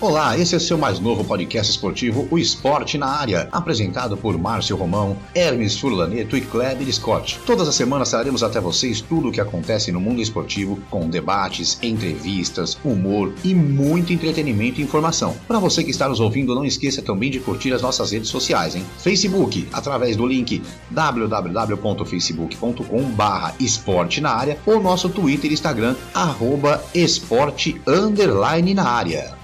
[0.00, 4.38] Olá, esse é o seu mais novo podcast esportivo, o Esporte na Área, apresentado por
[4.38, 7.40] Márcio Romão, Hermes Furlaneto e Kleber Scott.
[7.44, 11.80] Todas as semanas traremos até vocês tudo o que acontece no mundo esportivo, com debates,
[11.82, 15.34] entrevistas, humor e muito entretenimento e informação.
[15.48, 18.76] Para você que está nos ouvindo, não esqueça também de curtir as nossas redes sociais,
[18.76, 18.86] hein?
[18.98, 20.62] Facebook, através do link
[20.92, 27.82] www.facebook.com/barra esporte na área ou nosso Twitter e Instagram, arroba esporte
[28.76, 29.37] na área.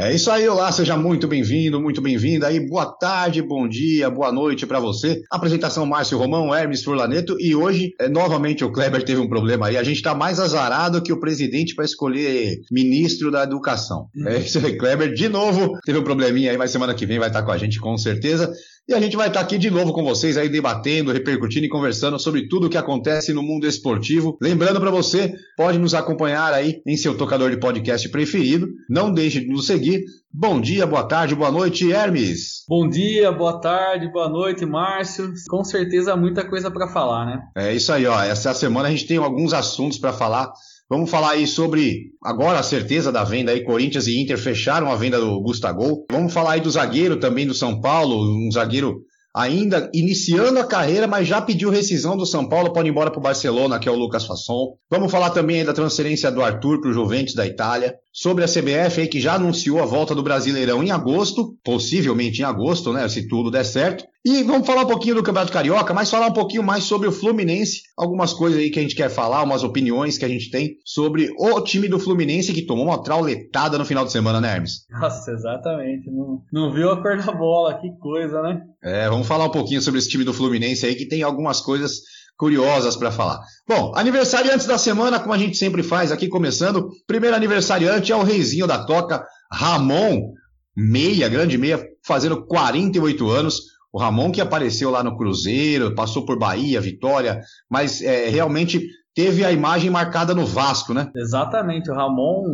[0.00, 4.30] É isso aí, olá, seja muito bem-vindo, muito bem-vinda aí, boa tarde, bom dia, boa
[4.30, 5.20] noite para você.
[5.28, 9.76] Apresentação Márcio Romão, Hermes Furlaneto e hoje, é, novamente, o Kleber teve um problema aí,
[9.76, 14.06] a gente tá mais azarado que o presidente para escolher ministro da educação.
[14.24, 17.26] É isso aí, Kleber, de novo, teve um probleminha aí, mas semana que vem vai
[17.26, 18.52] estar tá com a gente com certeza.
[18.88, 22.18] E a gente vai estar aqui de novo com vocês aí debatendo, repercutindo e conversando
[22.18, 24.38] sobre tudo o que acontece no mundo esportivo.
[24.40, 28.66] Lembrando para você, pode nos acompanhar aí em seu tocador de podcast preferido.
[28.88, 30.04] Não deixe de nos seguir.
[30.32, 32.64] Bom dia, boa tarde, boa noite, Hermes.
[32.66, 35.34] Bom dia, boa tarde, boa noite, Márcio.
[35.50, 37.42] Com certeza muita coisa para falar, né?
[37.58, 38.22] É isso aí, ó.
[38.22, 40.50] Essa semana a gente tem alguns assuntos para falar
[40.90, 43.62] Vamos falar aí sobre agora a certeza da venda aí.
[43.62, 46.06] Corinthians e Inter fecharam a venda do Gustavo.
[46.10, 49.02] Vamos falar aí do zagueiro também do São Paulo, um zagueiro
[49.34, 53.20] ainda iniciando a carreira, mas já pediu rescisão do São Paulo, pode ir embora para
[53.20, 54.74] o Barcelona, que é o Lucas Fasson.
[54.90, 57.94] Vamos falar também da transferência do Arthur para o Juventus da Itália.
[58.12, 62.44] Sobre a CBF aí, que já anunciou a volta do Brasileirão em agosto, possivelmente em
[62.44, 63.08] agosto, né?
[63.08, 64.04] Se tudo der certo.
[64.30, 67.12] E vamos falar um pouquinho do Campeonato Carioca, mas falar um pouquinho mais sobre o
[67.12, 67.80] Fluminense.
[67.96, 71.32] Algumas coisas aí que a gente quer falar, umas opiniões que a gente tem sobre
[71.38, 74.84] o time do Fluminense que tomou uma trauletada no final de semana, né, Hermes?
[74.90, 76.10] Nossa, exatamente.
[76.10, 78.60] Não, não viu a cor da bola, que coisa, né?
[78.84, 82.02] É, vamos falar um pouquinho sobre esse time do Fluminense aí que tem algumas coisas
[82.36, 83.40] curiosas para falar.
[83.66, 86.90] Bom, aniversariantes da semana, como a gente sempre faz aqui, começando.
[87.06, 90.34] Primeiro aniversariante é o reizinho da toca, Ramon,
[90.76, 93.77] meia, grande meia, fazendo 48 anos.
[93.98, 98.80] O Ramon que apareceu lá no Cruzeiro, passou por Bahia, Vitória, mas é, realmente
[99.12, 101.10] teve a imagem marcada no Vasco, né?
[101.16, 102.44] Exatamente, o Ramon,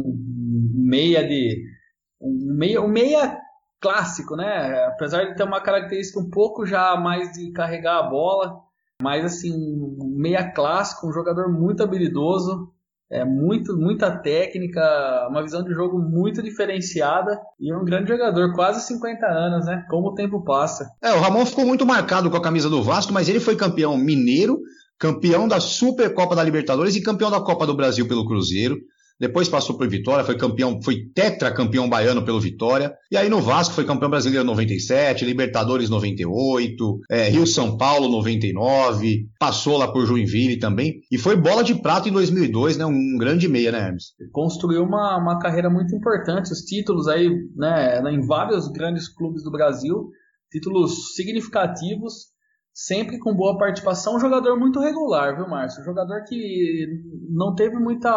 [0.72, 1.62] meia de.
[2.19, 3.38] Um meia, um meia
[3.78, 4.87] clássico, né?
[4.87, 8.61] Apesar de ter uma característica um pouco já mais de carregar a bola,
[9.03, 9.53] mas assim,
[10.16, 12.72] meia clássico, um jogador muito habilidoso,
[13.11, 14.81] é muito, muita técnica,
[15.29, 19.85] uma visão de jogo muito diferenciada e um grande jogador, quase 50 anos, né?
[19.89, 20.91] Como o tempo passa.
[21.03, 23.97] É, o Ramon ficou muito marcado com a camisa do Vasco, mas ele foi campeão
[23.97, 24.59] mineiro,
[24.99, 28.77] campeão da Supercopa da Libertadores e campeão da Copa do Brasil pelo Cruzeiro
[29.19, 33.75] depois passou por Vitória, foi campeão, foi tetracampeão baiano pelo Vitória, e aí no Vasco
[33.75, 40.59] foi campeão brasileiro 97, Libertadores 98, é, Rio São Paulo 99, passou lá por Joinville
[40.59, 44.15] também, e foi bola de prata em 2002, né, um grande meia, né, Hermes?
[44.33, 49.51] Construiu uma, uma carreira muito importante, os títulos aí, né, em vários grandes clubes do
[49.51, 50.11] Brasil,
[50.51, 52.34] títulos significativos,
[52.75, 55.81] sempre com boa participação, um jogador muito regular, viu, Márcio?
[55.81, 56.87] Um jogador que
[57.31, 58.11] não teve muita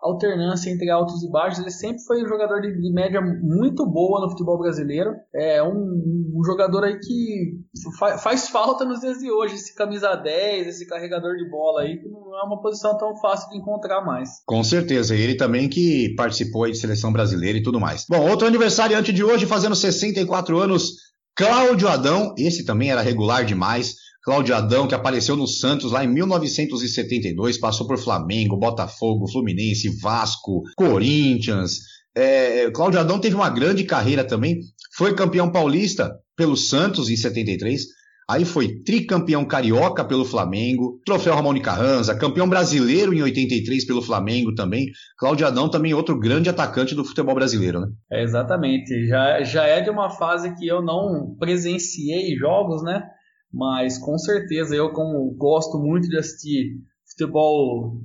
[0.00, 4.20] alternância entre altos e baixos, ele sempre foi um jogador de, de média muito boa
[4.20, 5.10] no futebol brasileiro.
[5.34, 7.58] É um, um jogador aí que
[7.98, 11.98] fa faz falta nos dias de hoje, esse camisa 10, esse carregador de bola aí,
[11.98, 14.28] que não é uma posição tão fácil de encontrar mais.
[14.46, 18.06] Com certeza, ele também que participou aí de seleção brasileira e tudo mais.
[18.08, 21.05] Bom, outro aniversariante de hoje, fazendo 64 anos,
[21.36, 23.96] Cláudio Adão, esse também era regular demais.
[24.24, 30.62] Cláudio Adão, que apareceu no Santos lá em 1972, passou por Flamengo, Botafogo, Fluminense, Vasco,
[30.74, 31.78] Corinthians.
[32.16, 34.58] É, Cláudio Adão teve uma grande carreira também,
[34.96, 37.82] foi campeão paulista pelo Santos em 73,
[38.28, 44.54] aí foi tricampeão carioca pelo Flamengo, troféu Ramon Carranza, campeão brasileiro em 83 pelo Flamengo
[44.54, 44.86] também.
[45.16, 47.88] Cláudio Adão também outro grande atacante do futebol brasileiro, né?
[48.10, 53.02] É, exatamente, já, já é de uma fase que eu não presenciei jogos, né?
[53.52, 58.00] Mas com certeza eu como gosto muito de assistir futebol,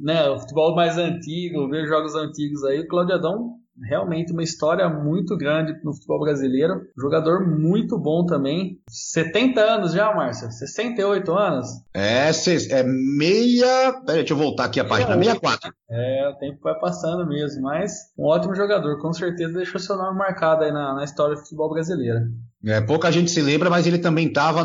[0.00, 5.36] né, futebol mais antigo, ver jogos antigos aí, o Claudio Adão realmente uma história muito
[5.36, 6.82] grande no futebol brasileiro.
[6.98, 8.78] Jogador muito bom também.
[8.88, 10.50] 70 anos já, Márcio?
[10.50, 11.68] 68 anos?
[11.94, 12.30] É,
[12.70, 13.92] é meia.
[14.04, 15.16] Peraí, deixa eu voltar aqui a página.
[15.16, 15.72] 64.
[15.90, 20.18] É, o tempo vai passando mesmo, mas um ótimo jogador, com certeza deixou seu nome
[20.18, 22.20] marcado aí na, na história do futebol brasileiro.
[22.64, 24.64] É, pouca gente se lembra, mas ele também estava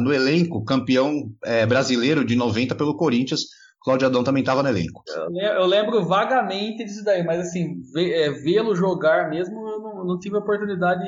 [0.00, 3.46] no elenco campeão é, brasileiro de 90 pelo Corinthians.
[3.84, 5.02] Cláudio Adão também estava no elenco.
[5.34, 10.36] Eu lembro vagamente disso daí, mas assim, é, vê-lo jogar mesmo, eu não, não, tive
[10.36, 11.04] a oportunidade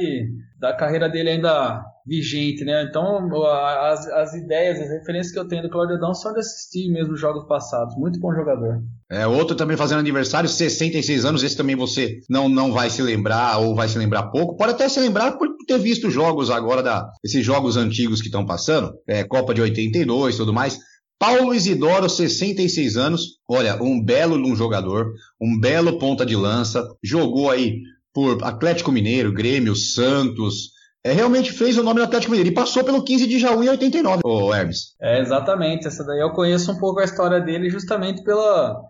[0.58, 2.82] da carreira dele ainda vigente, né?
[2.82, 6.90] Então as, as ideias, as referências que eu tenho do Cláudio Adão são de assistir
[6.90, 7.96] mesmo jogos passados.
[7.96, 8.82] Muito bom jogador.
[9.10, 13.58] É, outro também fazendo aniversário, 66 anos, esse também você não, não vai se lembrar
[13.58, 14.56] ou vai se lembrar pouco.
[14.56, 18.44] Pode até se lembrar por ter visto jogos agora, da, esses jogos antigos que estão
[18.44, 20.78] passando, é, Copa de 82 e tudo mais.
[21.18, 27.50] Paulo Isidoro, 66 anos, olha, um belo um jogador, um belo ponta de lança, jogou
[27.50, 27.80] aí
[28.12, 30.74] por Atlético Mineiro, Grêmio, Santos,
[31.04, 33.68] é, realmente fez o nome do Atlético Mineiro e passou pelo 15 de Jaú em
[33.68, 34.94] 89, ô Hermes.
[35.00, 35.86] É, exatamente.
[35.86, 38.80] Essa daí eu conheço um pouco a história dele justamente pela,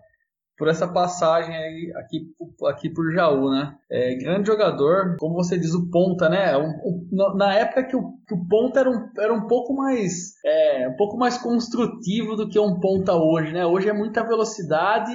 [0.57, 2.33] por essa passagem aí aqui,
[2.67, 3.75] aqui por Jaú, né?
[3.91, 6.55] É, grande jogador, como você diz, o ponta, né?
[6.57, 10.87] Um, na época que o, que o ponta era um, era um pouco mais é,
[10.87, 13.65] um pouco mais construtivo do que um ponta hoje, né?
[13.65, 15.11] Hoje é muita velocidade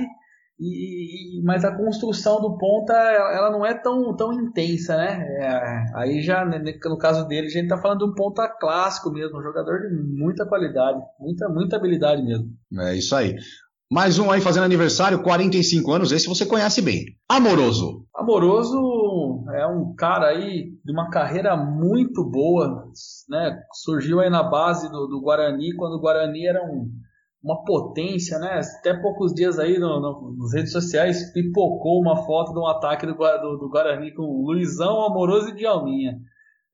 [0.62, 5.26] e, mas a construção do ponta ela não é tão, tão intensa, né?
[5.40, 9.38] É, aí já no caso dele a gente está falando de um ponta clássico mesmo,
[9.38, 12.50] um jogador de muita qualidade, muita muita habilidade mesmo.
[12.78, 13.36] É isso aí.
[13.92, 17.06] Mais um aí fazendo aniversário, 45 anos, esse você conhece bem.
[17.28, 18.06] Amoroso.
[18.14, 22.84] Amoroso é um cara aí de uma carreira muito boa,
[23.28, 23.60] né?
[23.72, 26.88] Surgiu aí na base do, do Guarani, quando o Guarani era um
[27.42, 28.60] uma potência, né?
[28.78, 33.06] Até poucos dias aí no, no, nas redes sociais pipocou uma foto de um ataque
[33.06, 36.16] do, do, do Guarani com Luizão, Amoroso e Djalminha.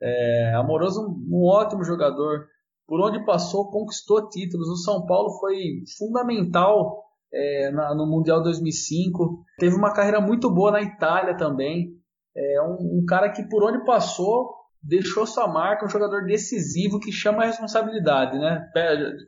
[0.03, 2.47] É, Amoroso, um, um ótimo jogador.
[2.87, 4.69] Por onde passou, conquistou títulos.
[4.69, 9.44] O São Paulo foi fundamental é, na, no Mundial 2005.
[9.58, 11.90] Teve uma carreira muito boa na Itália também.
[12.37, 17.11] É um, um cara que por onde passou deixou sua marca, um jogador decisivo que
[17.11, 18.64] chama a responsabilidade, né?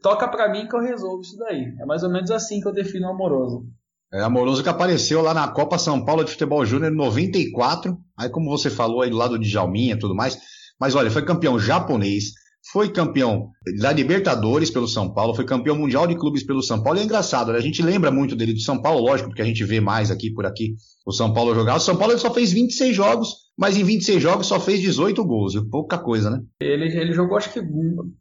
[0.02, 1.74] Toca para mim que eu resolvo isso daí.
[1.80, 3.66] É mais ou menos assim que eu defino o Amoroso.
[4.12, 7.98] É, Amoroso que apareceu lá na Copa São Paulo de Futebol Júnior em 94.
[8.16, 10.38] Aí, como você falou aí do lado de Jalminha e tudo mais.
[10.80, 12.32] Mas olha, foi campeão japonês,
[12.72, 13.50] foi campeão
[13.80, 16.98] da Libertadores pelo São Paulo, foi campeão mundial de clubes pelo São Paulo.
[16.98, 17.58] E é engraçado, né?
[17.58, 20.30] a gente lembra muito dele de São Paulo, lógico, porque a gente vê mais aqui
[20.30, 20.74] por aqui
[21.06, 21.76] o São Paulo jogar.
[21.76, 25.24] O São Paulo ele só fez 26 jogos, mas em 26 jogos só fez 18
[25.24, 25.54] gols.
[25.70, 26.42] Pouca coisa, né?
[26.60, 27.60] Ele, ele jogou, acho que,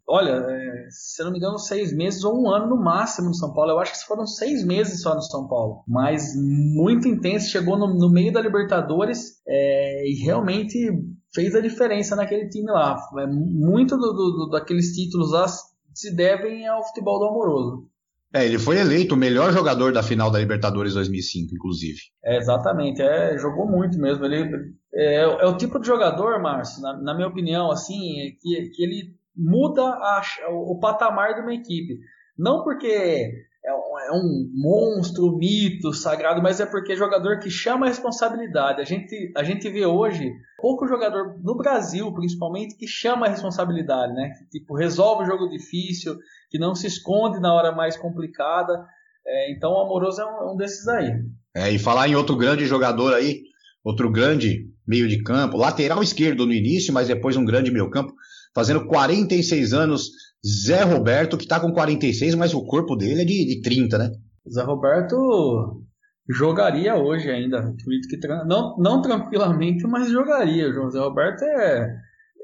[0.07, 3.53] olha, é, se não me engano, seis meses ou um ano no máximo no São
[3.53, 3.71] Paulo.
[3.71, 5.83] Eu acho que foram seis meses só no São Paulo.
[5.85, 10.89] Mas muito intenso, chegou no, no meio da Libertadores é, e realmente
[11.33, 12.97] fez a diferença naquele time lá.
[13.19, 15.45] É, muito do, do, daqueles títulos lá
[15.93, 17.89] se devem ao futebol do Amoroso.
[18.33, 21.99] É, ele foi eleito o melhor jogador da final da Libertadores 2005, inclusive.
[22.23, 24.25] É, exatamente, é, jogou muito mesmo.
[24.25, 28.69] Ele é, é o tipo de jogador, Márcio, na, na minha opinião, assim, é que,
[28.69, 30.21] que ele muda a,
[30.51, 31.99] o patamar de uma equipe.
[32.37, 33.31] Não porque
[33.67, 37.89] é um, é um monstro, mito, sagrado, mas é porque é jogador que chama a
[37.89, 38.79] responsabilidade.
[38.79, 44.13] A gente, a gente vê hoje pouco jogador no Brasil, principalmente, que chama a responsabilidade,
[44.13, 44.31] né?
[44.39, 46.15] Que tipo, resolve o jogo difícil,
[46.49, 48.85] que não se esconde na hora mais complicada.
[49.25, 51.11] É, então o Amoroso é um, um desses aí.
[51.53, 53.41] É, e falar em outro grande jogador aí,
[53.83, 58.13] outro grande meio de campo, lateral esquerdo no início, mas depois um grande meio campo,
[58.55, 60.09] fazendo 46 anos
[60.45, 64.11] Zé Roberto, que está com 46, mas o corpo dele é de, de 30, né?
[64.49, 65.83] Zé Roberto
[66.29, 67.73] jogaria hoje ainda.
[68.09, 70.69] que não, não tranquilamente, mas jogaria.
[70.81, 71.95] O Zé Roberto é.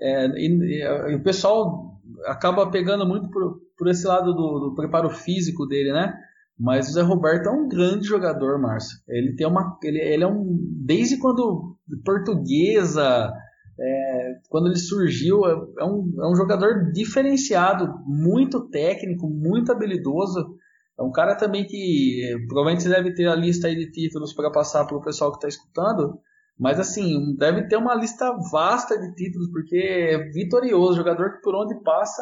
[0.01, 0.81] é e,
[1.11, 5.91] e, o pessoal acaba pegando muito por, por esse lado do, do, preparo físico dele,
[5.91, 6.13] né?
[6.57, 8.97] Mas o Zé Roberto é um grande jogador, Márcio.
[9.07, 9.77] Ele tem uma.
[9.83, 10.57] Ele, ele é um.
[10.85, 13.33] Desde quando portuguesa
[13.79, 20.55] é, quando ele surgiu, é, é, um, é um jogador diferenciado, muito técnico, muito habilidoso.
[20.99, 24.51] É um cara também que provavelmente você deve ter a lista aí de títulos para
[24.51, 26.19] passar para o pessoal que está escutando.
[26.57, 31.55] Mas assim, deve ter uma lista vasta de títulos, porque é vitorioso, jogador que por
[31.55, 32.21] onde passa,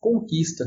[0.00, 0.64] conquista.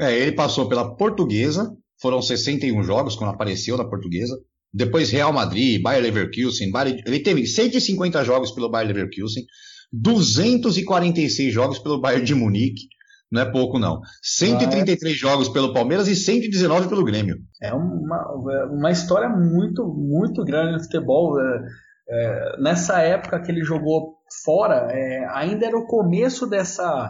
[0.00, 4.36] É, ele passou pela Portuguesa, foram 61 jogos quando apareceu na Portuguesa.
[4.72, 7.02] Depois Real Madrid, Bayer Leverkusen, Bayer...
[7.06, 9.44] ele teve 150 jogos pelo Bayer Leverkusen,
[9.92, 12.88] 246 jogos pelo Bayern de Munique,
[13.30, 14.00] não é pouco não.
[14.22, 17.36] 133 jogos pelo Palmeiras e 119 pelo Grêmio.
[17.62, 21.40] É uma, uma história muito, muito grande no futebol.
[21.40, 21.62] É,
[22.08, 27.08] é, nessa época que ele jogou fora, é, ainda era o começo dessa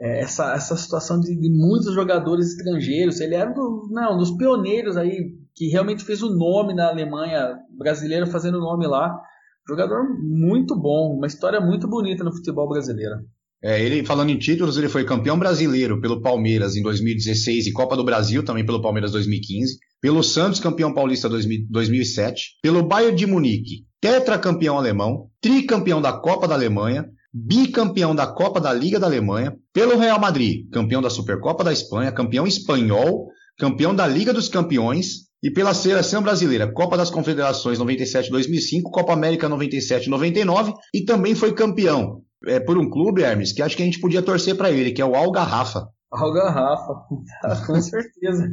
[0.00, 3.20] é, essa, essa situação de, de, muitos jogadores estrangeiros.
[3.20, 7.56] Ele era do, não, um dos pioneiros aí que realmente fez o nome na Alemanha,
[7.76, 9.18] brasileiro fazendo o nome lá.
[9.66, 13.16] Jogador muito bom, uma história muito bonita no futebol brasileiro.
[13.64, 17.96] É, ele falando em títulos, ele foi campeão brasileiro pelo Palmeiras em 2016 e Copa
[17.96, 23.26] do Brasil também pelo Palmeiras 2015, pelo Santos campeão paulista 2000, 2007, pelo Bayern de
[23.26, 29.56] Munique, tetracampeão alemão, tricampeão da Copa da Alemanha, bicampeão da Copa da Liga da Alemanha,
[29.72, 33.26] pelo Real Madrid, campeão da Supercopa da Espanha, campeão espanhol,
[33.58, 39.48] campeão da Liga dos Campeões e pela seleção brasileira, Copa das Confederações 97-2005, Copa América
[39.48, 44.00] 97-99 e também foi campeão é, por um clube, Hermes, que acho que a gente
[44.00, 45.86] podia torcer para ele, que é o Algarrafa.
[46.10, 46.94] Algarrafa,
[47.64, 48.44] com certeza.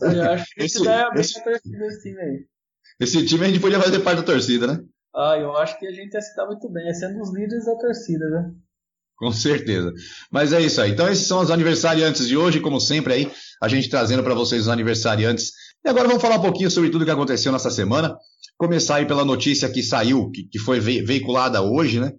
[0.00, 2.46] Eu acho que esse, é a esse, torcida desse time aí.
[2.98, 4.80] Esse time a gente podia fazer parte da torcida, né?
[5.14, 7.76] Ah, eu acho que a gente ia se dar muito bem, sendo os líderes da
[7.76, 8.50] torcida, né?
[9.18, 9.92] Com certeza.
[10.30, 10.92] Mas é isso aí.
[10.92, 14.62] Então, esses são os aniversariantes de hoje, como sempre aí, a gente trazendo para vocês
[14.62, 15.52] os aniversariantes.
[15.84, 18.16] E agora vamos falar um pouquinho sobre tudo que aconteceu nessa semana.
[18.56, 22.12] Começar aí pela notícia que saiu, que, que foi veiculada hoje, né?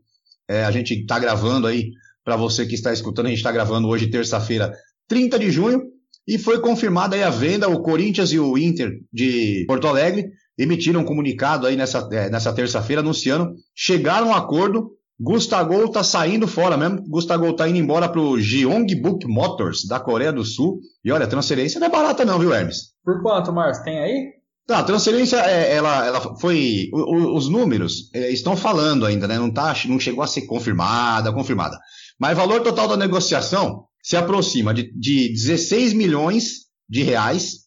[0.48, 1.92] É, a gente está gravando aí,
[2.24, 4.74] para você que está escutando, a gente está gravando hoje, terça-feira,
[5.08, 5.82] 30 de junho,
[6.28, 11.02] e foi confirmada aí a venda, o Corinthians e o Inter de Porto Alegre emitiram
[11.02, 16.48] um comunicado aí nessa, é, nessa terça-feira anunciando, chegaram a um acordo Gustavo está saindo
[16.48, 17.04] fora mesmo.
[17.10, 20.80] Gustavo está indo embora para o Gyeongbuk Motors da Coreia do Sul.
[21.04, 22.94] E olha, a transferência não é barata não, viu, Hermes?
[23.10, 23.84] Por quanto, Márcio?
[23.84, 24.34] Tem aí?
[24.68, 26.92] Tá, a transferência, é, ela, ela foi.
[26.94, 29.40] Os números é, estão falando ainda, né?
[29.40, 31.80] Não, tá, não chegou a ser confirmada, confirmada.
[32.20, 37.62] Mas o valor total da negociação se aproxima de, de 16 milhões de reais.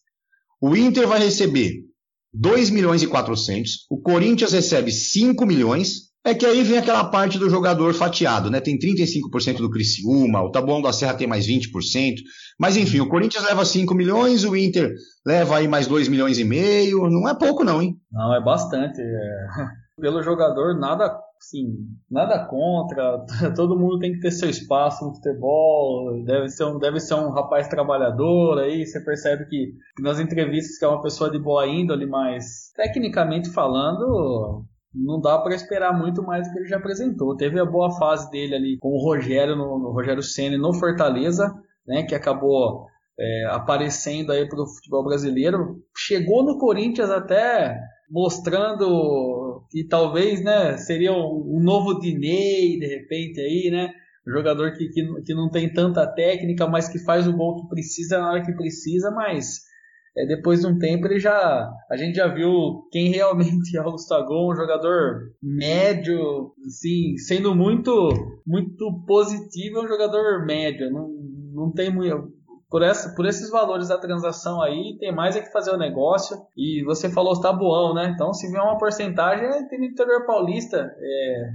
[0.61, 1.73] O Inter vai receber
[2.33, 3.85] 2 milhões e 400.
[3.89, 6.02] O Corinthians recebe 5 milhões.
[6.25, 8.61] É que aí vem aquela parte do jogador fatiado, né?
[8.61, 11.67] Tem 35% do Criciúma, o Taboão da Serra tem mais 20%.
[12.57, 14.93] Mas enfim, o Corinthians leva 5 milhões, o Inter
[15.25, 17.09] leva aí mais 2 milhões e meio.
[17.09, 17.97] Não é pouco, não, hein?
[18.09, 19.01] Não, é bastante.
[19.01, 19.47] É...
[19.99, 21.75] Pelo jogador, nada, assim,
[22.09, 23.25] nada contra.
[23.53, 26.23] Todo mundo tem que ter seu espaço no futebol.
[26.23, 28.85] Deve ser um, deve ser um rapaz trabalhador aí.
[28.85, 34.65] Você percebe que nas entrevistas que é uma pessoa de boa índole, mas tecnicamente falando,
[34.93, 37.35] não dá para esperar muito mais do que ele já apresentou.
[37.35, 41.53] Teve a boa fase dele ali com o Rogério, no, no Rogério Ceni no Fortaleza,
[41.87, 42.85] né, que acabou
[43.19, 45.81] é, aparecendo aí para o futebol brasileiro.
[45.95, 53.39] Chegou no Corinthians até mostrando que talvez, né, seria um, um novo Dinei de repente
[53.39, 53.91] aí, né,
[54.27, 57.69] um jogador que, que, que não tem tanta técnica, mas que faz o gol que
[57.69, 59.61] precisa na hora que precisa, mas
[60.15, 63.91] é, depois de um tempo ele já a gente já viu quem realmente é o
[63.91, 68.09] Gustavo, um jogador médio, assim, sendo muito
[68.45, 71.09] muito positivo, é um jogador médio, não,
[71.53, 72.31] não tem muito
[72.73, 76.35] por, essa, por esses valores da transação aí, tem mais é que fazer o negócio.
[76.57, 78.09] E você falou tabuão, né?
[78.11, 81.49] Então, se vier uma porcentagem, tem no interior paulista, é,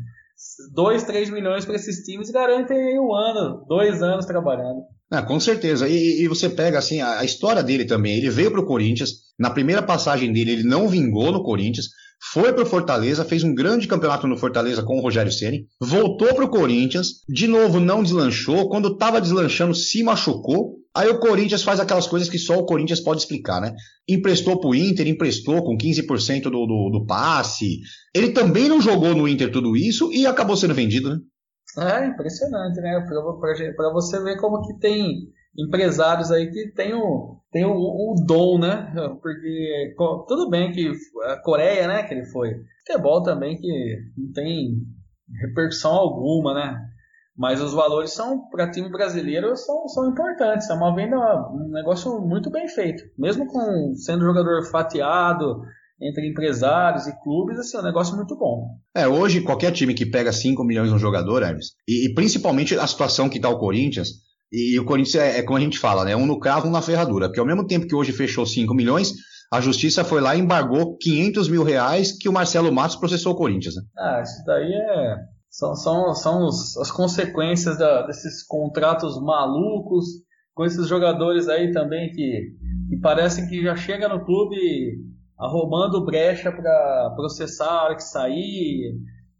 [0.73, 4.83] 2, 3 milhões para esses times garantem um ano, dois anos trabalhando.
[5.11, 5.88] Ah, com certeza.
[5.88, 8.16] E, e, você pega assim a, a história dele também.
[8.16, 9.11] Ele veio para o Corinthians.
[9.38, 11.88] Na primeira passagem dele, ele não vingou no Corinthians.
[12.21, 16.35] Foi para o Fortaleza, fez um grande campeonato no Fortaleza com o Rogério Ceni, voltou
[16.35, 18.68] para o Corinthians, de novo não deslanchou.
[18.68, 20.77] Quando estava deslanchando, se machucou.
[20.97, 23.75] Aí o Corinthians faz aquelas coisas que só o Corinthians pode explicar, né?
[24.09, 27.80] Emprestou para o Inter, emprestou com 15% do, do, do passe.
[28.14, 31.21] Ele também não jogou no Inter tudo isso e acabou sendo vendido, né?
[31.76, 33.04] É impressionante, né?
[33.07, 38.59] Para você ver como que tem empresários aí que tem o, tem o, o, dom,
[38.59, 38.92] né?
[39.21, 39.95] Porque
[40.26, 40.90] tudo bem que
[41.25, 42.54] a Coreia, né, que ele foi.
[42.87, 44.83] Futebol também que não tem
[45.40, 46.88] repercussão alguma, né?
[47.38, 50.68] Mas os valores são para time brasileiro são, são importantes.
[50.68, 51.16] É uma venda,
[51.52, 53.04] um negócio muito bem feito.
[53.16, 55.62] Mesmo com sendo jogador fatiado,
[56.00, 58.76] entre empresários e clubes, assim, é um negócio muito bom.
[58.95, 62.87] É, hoje qualquer time que pega 5 milhões no jogador, Hermes, e, e principalmente a
[62.87, 64.09] situação que está o Corinthians,
[64.52, 66.16] e, e o Corinthians é, é, como a gente fala, né?
[66.16, 67.28] Um no cravo, um na ferradura.
[67.28, 69.12] Porque ao mesmo tempo que hoje fechou 5 milhões,
[69.52, 73.37] a justiça foi lá e embargou 500 mil reais que o Marcelo Matos processou o
[73.37, 73.76] Corinthians.
[73.76, 73.83] Né?
[73.97, 75.16] Ah, isso daí é.
[75.50, 80.06] São, são, são os, as consequências da, desses contratos malucos,
[80.54, 82.54] com esses jogadores aí também que,
[82.88, 84.56] que parecem que já chega no clube
[85.38, 88.94] arrumando brecha para processar que sair.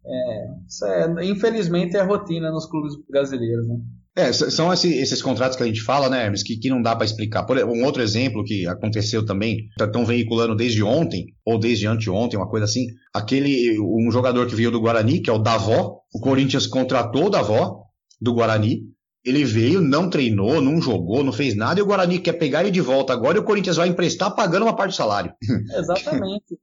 [0.05, 0.45] É,
[0.85, 3.67] é, infelizmente é a rotina nos clubes brasileiros.
[3.67, 3.75] Né?
[4.19, 6.95] É, são esses, esses, contratos que a gente fala, né, Hermes, que, que não dá
[6.95, 7.43] para explicar.
[7.43, 12.49] Por, um outro exemplo que aconteceu também, estão veiculando desde ontem, ou desde anteontem, uma
[12.49, 16.67] coisa assim, aquele, um jogador que veio do Guarani, que é o Davó, o Corinthians
[16.67, 17.83] contratou o Davó,
[18.19, 18.81] do Guarani,
[19.23, 22.71] ele veio, não treinou, não jogou, não fez nada, e o Guarani quer pegar ele
[22.71, 25.33] de volta agora e o Corinthians vai emprestar pagando uma parte do salário.
[25.77, 26.57] Exatamente.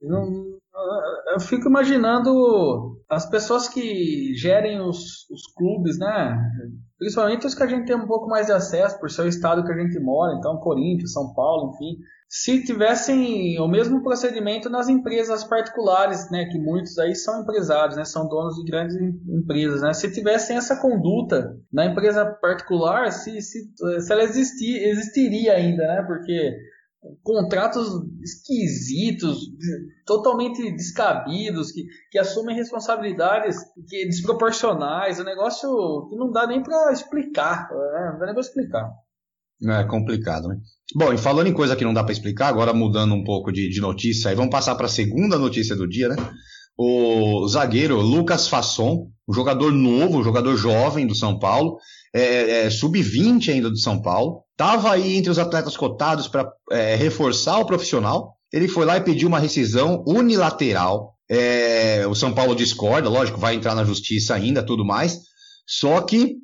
[1.31, 6.37] eu fico imaginando as pessoas que gerem os, os clubes, né?
[6.97, 9.63] Principalmente os que a gente tem um pouco mais de acesso por ser o estado
[9.63, 11.97] que a gente mora, então Corinthians, São Paulo, enfim.
[12.29, 18.03] Se tivessem o mesmo procedimento nas empresas particulares, né, que muitos aí são empresários, né,
[18.03, 18.97] são donos de grandes
[19.29, 25.53] empresas, né, se tivessem essa conduta na empresa particular, se, se, se ela existir, existiria
[25.53, 26.57] ainda, né, porque
[27.23, 27.87] contratos
[28.21, 29.39] esquisitos,
[30.05, 36.91] totalmente descabidos, que, que assumem responsabilidades que, desproporcionais, um negócio que não dá nem para
[36.91, 38.11] explicar, né?
[38.13, 38.89] não dá nem para explicar.
[39.63, 40.57] É complicado, né?
[40.95, 43.69] Bom, e falando em coisa que não dá para explicar, agora mudando um pouco de,
[43.69, 46.15] de notícia, aí vamos passar para a segunda notícia do dia, né?
[46.77, 51.79] O zagueiro Lucas Fasson, um jogador novo, um jogador jovem do São Paulo,
[52.13, 56.95] é, é, sub-20 ainda do São Paulo, estava aí entre os atletas cotados para é,
[56.95, 58.33] reforçar o profissional.
[58.51, 61.13] Ele foi lá e pediu uma rescisão unilateral.
[61.29, 65.19] É, o São Paulo discorda, lógico, vai entrar na justiça ainda, tudo mais.
[65.67, 66.37] Só que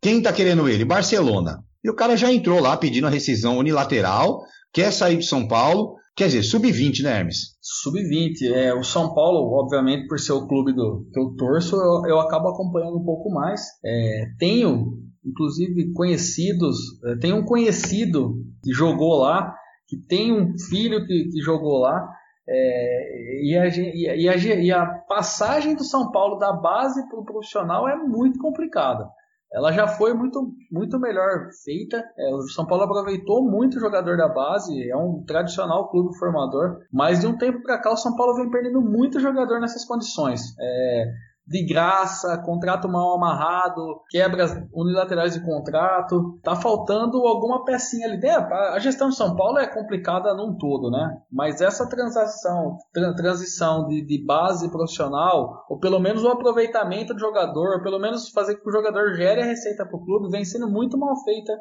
[0.00, 0.86] quem está querendo ele?
[0.86, 1.58] Barcelona.
[1.84, 4.40] E o cara já entrou lá pedindo a rescisão unilateral,
[4.72, 5.96] quer sair de São Paulo.
[6.16, 7.56] Quer dizer, sub-20, né, Hermes?
[7.60, 8.52] Sub-20.
[8.54, 12.20] É, o São Paulo, obviamente, por ser o clube do, que eu torço, eu, eu
[12.20, 13.60] acabo acompanhando um pouco mais.
[13.84, 19.54] É, tenho inclusive conhecidos, eh, tem um conhecido que jogou lá,
[19.86, 22.08] que tem um filho que, que jogou lá,
[22.48, 27.24] é, e, a, e, a, e, a, passagem do São Paulo da base para o
[27.24, 29.08] profissional é muito complicada.
[29.52, 32.04] Ela já foi muito, muito melhor feita.
[32.16, 36.78] É, o São Paulo aproveitou muito o jogador da base, é um tradicional clube formador,
[36.92, 40.40] mas de um tempo para cá o São Paulo vem perdendo muito jogador nessas condições.
[40.58, 41.04] É,
[41.50, 46.38] de graça, contrato mal amarrado, quebras unilaterais de contrato.
[46.44, 48.54] Tá faltando alguma pecinha ali dentro.
[48.54, 51.20] A gestão de São Paulo é complicada num todo, né?
[51.30, 57.18] Mas essa transação, tra transição de, de, base profissional, ou pelo menos o aproveitamento do
[57.18, 60.30] jogador, ou pelo menos fazer com que o jogador gere a receita para o clube,
[60.30, 61.52] vem sendo muito mal feita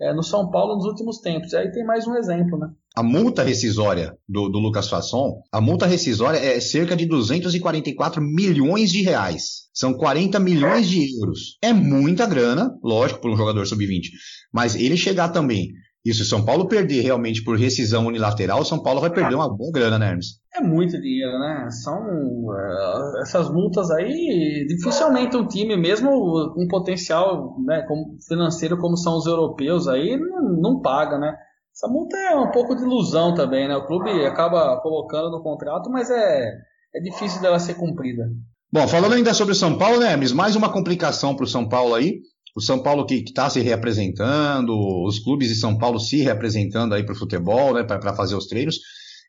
[0.00, 1.54] é, no São Paulo nos últimos tempos.
[1.54, 2.68] Aí tem mais um exemplo, né?
[2.96, 8.90] A multa rescisória do, do Lucas Fasson, a multa rescisória é cerca de 244 milhões
[8.90, 9.64] de reais.
[9.74, 11.58] São 40 milhões de euros.
[11.60, 14.10] É muita grana, lógico, para um jogador sub-20.
[14.52, 15.72] Mas ele chegar também
[16.04, 19.34] e se o São Paulo perder realmente por rescisão unilateral, o São Paulo vai perder
[19.34, 20.38] uma boa grana, né, Hermes?
[20.54, 21.68] É muito dinheiro, né?
[21.70, 26.10] São uh, essas multas aí, dificilmente um time, mesmo
[26.56, 31.34] um potencial né, como financeiro como são os europeus aí, não, não paga, né?
[31.74, 33.74] Essa multa é um pouco de ilusão também, né?
[33.74, 36.52] O clube acaba colocando no contrato, mas é,
[36.94, 38.28] é difícil dela ser cumprida.
[38.70, 40.32] Bom, falando ainda sobre o São Paulo, né, Hermes?
[40.32, 42.20] Mais uma complicação para o São Paulo aí
[42.54, 44.72] o São Paulo que está se reapresentando,
[45.04, 48.46] os clubes de São Paulo se reapresentando aí para o futebol, né, para fazer os
[48.46, 48.78] treinos.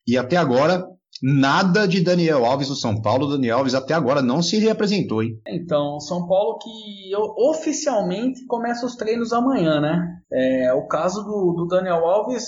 [0.08, 0.86] E até agora,
[1.22, 3.28] nada de Daniel Alves do São Paulo.
[3.28, 5.40] Daniel Alves até agora não se reapresentou, hein?
[5.48, 10.22] Então, São Paulo que oficialmente começa os treinos amanhã, né?
[10.32, 12.44] É, o caso do, do Daniel Alves.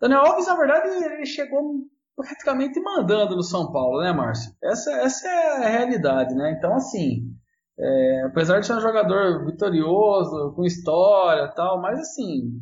[0.00, 4.52] Daniel Alves, na verdade, ele chegou praticamente mandando no São Paulo, né, Márcio?
[4.62, 6.54] Essa, essa é a realidade, né?
[6.58, 7.22] Então, assim,
[7.78, 12.60] é, apesar de ser um jogador vitorioso, com história tal, mas assim,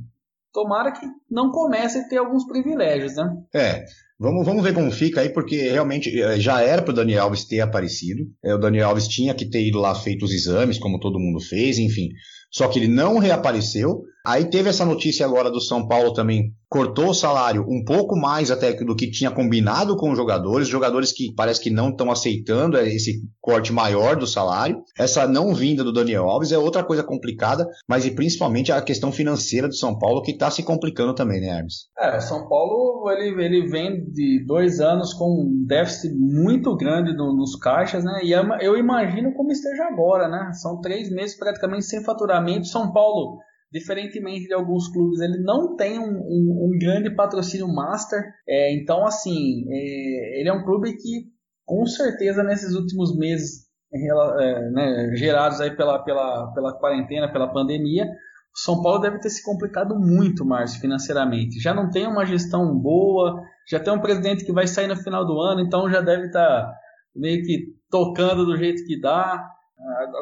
[0.52, 3.30] tomara que não comece a ter alguns privilégios, né?
[3.54, 3.84] É,
[4.18, 7.44] vamos, vamos ver como fica aí, porque realmente é, já era para o Daniel Alves
[7.44, 8.24] ter aparecido.
[8.44, 11.40] É, o Daniel Alves tinha que ter ido lá feito os exames, como todo mundo
[11.40, 12.08] fez, enfim.
[12.56, 14.04] Só que ele não reapareceu.
[14.26, 18.50] Aí teve essa notícia agora do São Paulo também, cortou o salário um pouco mais
[18.50, 22.76] até do que tinha combinado com os jogadores, jogadores que parece que não estão aceitando
[22.78, 24.82] esse corte maior do salário.
[24.98, 29.12] Essa não vinda do Daniel Alves é outra coisa complicada, mas e principalmente a questão
[29.12, 31.86] financeira do São Paulo que está se complicando também, né, Hermes?
[31.96, 37.32] É, São Paulo ele, ele vem de dois anos com um déficit muito grande no,
[37.32, 38.20] nos caixas, né?
[38.24, 40.50] E eu imagino como esteja agora, né?
[40.54, 42.45] São três meses praticamente sem faturamento.
[42.64, 43.38] São Paulo
[43.72, 48.22] diferentemente de alguns clubes, ele não tem um, um, um grande patrocínio master.
[48.48, 51.26] É, então, assim, é, ele é um clube que,
[51.64, 58.04] com certeza, nesses últimos meses é, né, gerados aí pela, pela, pela quarentena, pela pandemia,
[58.04, 61.60] o São Paulo deve ter se complicado muito, Márcio, financeiramente.
[61.60, 65.26] Já não tem uma gestão boa, já tem um presidente que vai sair no final
[65.26, 66.72] do ano, então já deve estar tá
[67.14, 69.46] meio que tocando do jeito que dá.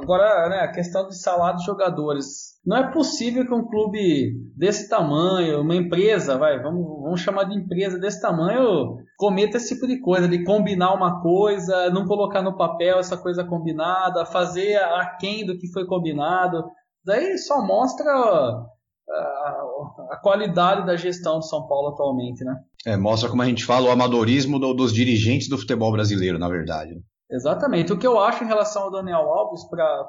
[0.02, 2.54] Agora, né, a questão de salário dos jogadores.
[2.66, 7.56] Não é possível que um clube desse tamanho, uma empresa, vai, vamos, vamos chamar de
[7.56, 12.56] empresa desse tamanho, cometa esse tipo de coisa, de combinar uma coisa, não colocar no
[12.56, 16.64] papel essa coisa combinada, fazer aquém do que foi combinado.
[17.04, 19.64] Daí só mostra a,
[20.10, 22.56] a, qualidade da gestão do São Paulo atualmente, né?
[22.86, 26.48] É, mostra como a gente fala o amadorismo do, dos dirigentes do futebol brasileiro, na
[26.48, 26.94] verdade.
[27.34, 27.92] Exatamente.
[27.92, 30.06] O que eu acho em relação ao Daniel Alves, para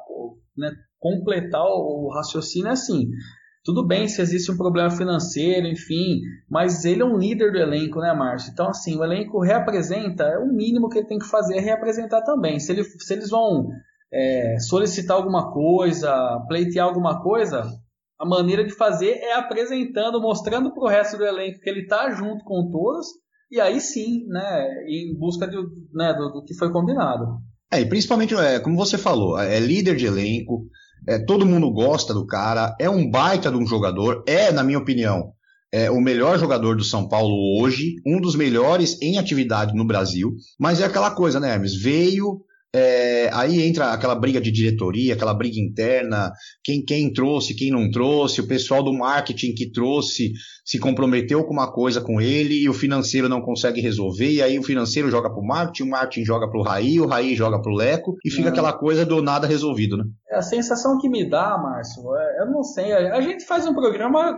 [0.56, 3.10] né, completar o, raciocínio é assim.
[3.64, 8.00] Tudo bem se existe um problema financeiro, enfim, mas ele é um líder do elenco,
[8.00, 8.52] né, Márcio?
[8.52, 12.22] Então, assim, o elenco reapresenta, é o mínimo que ele tem que fazer é reapresentar
[12.22, 12.60] também.
[12.60, 13.68] Se, ele, se eles vão
[14.14, 17.64] é, solicitar alguma coisa, pleitear alguma coisa,
[18.20, 22.12] a maneira de fazer é apresentando, mostrando para o resto do elenco que ele está
[22.12, 23.08] junto com todos,
[23.56, 25.56] e aí sim, né, em busca de,
[25.94, 27.40] né, do, do, que foi combinado.
[27.72, 30.68] É, e principalmente, é, como você falou, é líder de elenco,
[31.08, 34.78] é, todo mundo gosta do cara, é um baita de um jogador, é, na minha
[34.78, 35.32] opinião,
[35.72, 40.36] é o melhor jogador do São Paulo hoje, um dos melhores em atividade no Brasil,
[40.60, 41.82] mas é aquela coisa, né, Hermes?
[41.82, 42.42] Veio,
[42.78, 46.30] é, aí entra aquela briga de diretoria, aquela briga interna,
[46.62, 50.34] quem, quem trouxe, quem não trouxe, o pessoal do marketing que trouxe
[50.66, 54.60] se comprometeu com uma coisa com ele e o financeiro não consegue resolver, e aí
[54.60, 57.62] o financeiro joga para o marketing, o marketing joga para o Raí, o Raí joga
[57.62, 58.52] para o Leco, e fica é.
[58.52, 60.04] aquela coisa do nada resolvido, né?
[60.30, 63.74] É a sensação que me dá, Márcio, é, eu não sei, a gente faz um
[63.74, 64.38] programa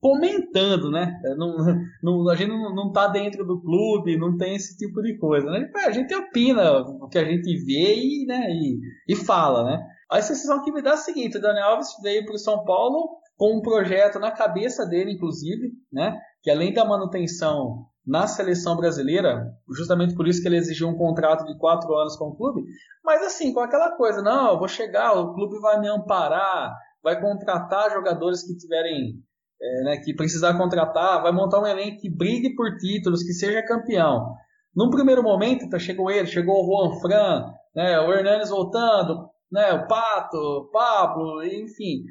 [0.00, 1.20] comentando, né?
[1.24, 1.56] É, não,
[2.02, 5.50] não, a gente não, não tá dentro do clube, não tem esse tipo de coisa.
[5.50, 5.70] Né?
[5.86, 8.78] A gente opina o que a gente vê e, né, e,
[9.08, 9.86] e fala, né?
[10.10, 12.64] A sensação que me dá é a seguinte, o Daniel Alves veio para o São
[12.64, 16.16] Paulo com um projeto na cabeça dele, inclusive, né?
[16.42, 21.44] Que além da manutenção na seleção brasileira, justamente por isso que ele exigiu um contrato
[21.44, 22.62] de quatro anos com o clube,
[23.04, 27.20] mas assim, com aquela coisa, não, eu vou chegar, o clube vai me amparar, vai
[27.20, 29.14] contratar jogadores que tiverem
[29.60, 33.66] é, né, que precisar contratar, vai montar um elenco que brigue por títulos, que seja
[33.66, 34.34] campeão.
[34.74, 39.72] Num primeiro momento, tá, chegou ele, chegou o Juan Fran, né, o Hernanes voltando, né,
[39.72, 42.04] o Pato, o Pablo, enfim.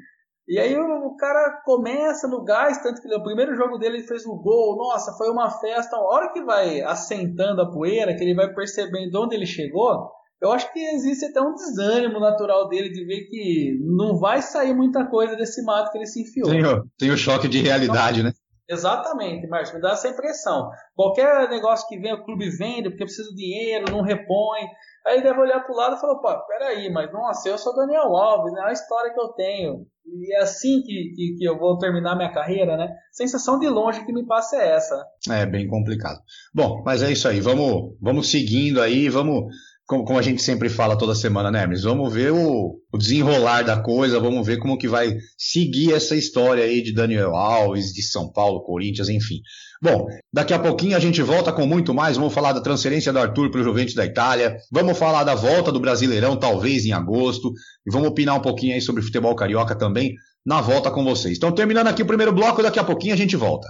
[0.48, 4.24] E aí o, cara começa no gás, tanto que no primeiro jogo dele ele fez
[4.24, 5.96] o gol, nossa, foi uma festa.
[5.96, 10.08] A hora que vai assentando a poeira, que ele vai percebendo onde ele chegou,
[10.40, 14.74] eu acho que existe até um desânimo natural dele de ver que não vai sair
[14.74, 16.50] muita coisa desse mato que ele se enfiou.
[16.50, 18.32] Tem o, tem o choque de realidade, né?
[18.68, 20.68] Exatamente, Márcio, me dá essa impressão.
[20.94, 24.62] Qualquer negócio que vem, o clube vende porque precisa de dinheiro, não repõe.
[25.06, 27.76] Aí ele deve olhar para o lado e falar, pô, peraí, mas nossa, eu sou
[27.76, 28.62] Daniel Alves, né?
[28.62, 29.86] É a história que eu tenho.
[30.04, 32.92] E é assim que, que, que, eu vou terminar minha carreira, né?
[33.12, 35.06] Sensação de longe que me passa é essa.
[35.30, 36.18] É bem complicado.
[36.52, 37.40] Bom, mas é isso aí.
[37.40, 39.44] Vamos, vamos seguindo aí, vamos
[39.86, 41.82] como, como, a gente sempre fala toda semana, né, Hermes?
[41.82, 46.64] Vamos ver o, o, desenrolar da coisa, vamos ver como que vai seguir essa história
[46.64, 49.40] aí de Daniel Alves, de São Paulo, Corinthians, enfim.
[49.80, 52.16] Bom, daqui a pouquinho a gente volta com muito mais.
[52.16, 54.56] Vamos falar da transferência do Arthur para o Juventus da Itália.
[54.72, 57.52] Vamos falar da volta do Brasileirão, talvez em agosto.
[57.86, 61.36] E vamos opinar um pouquinho aí sobre futebol carioca também na volta com vocês.
[61.36, 63.68] Então, terminando aqui o primeiro bloco, daqui a pouquinho a gente volta.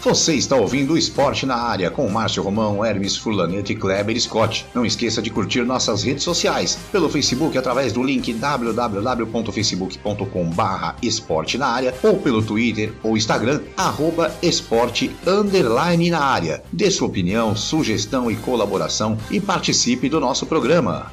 [0.00, 4.64] Você está ouvindo o Esporte na Área com Márcio Romão, Hermes Furlanete e Kleber Scott.
[4.72, 11.58] Não esqueça de curtir nossas redes sociais pelo Facebook através do link www.facebook.com barra esporte
[11.58, 16.62] na área ou pelo Twitter ou Instagram arroba esporte underline na área.
[16.72, 21.10] Dê sua opinião, sugestão e colaboração e participe do nosso programa.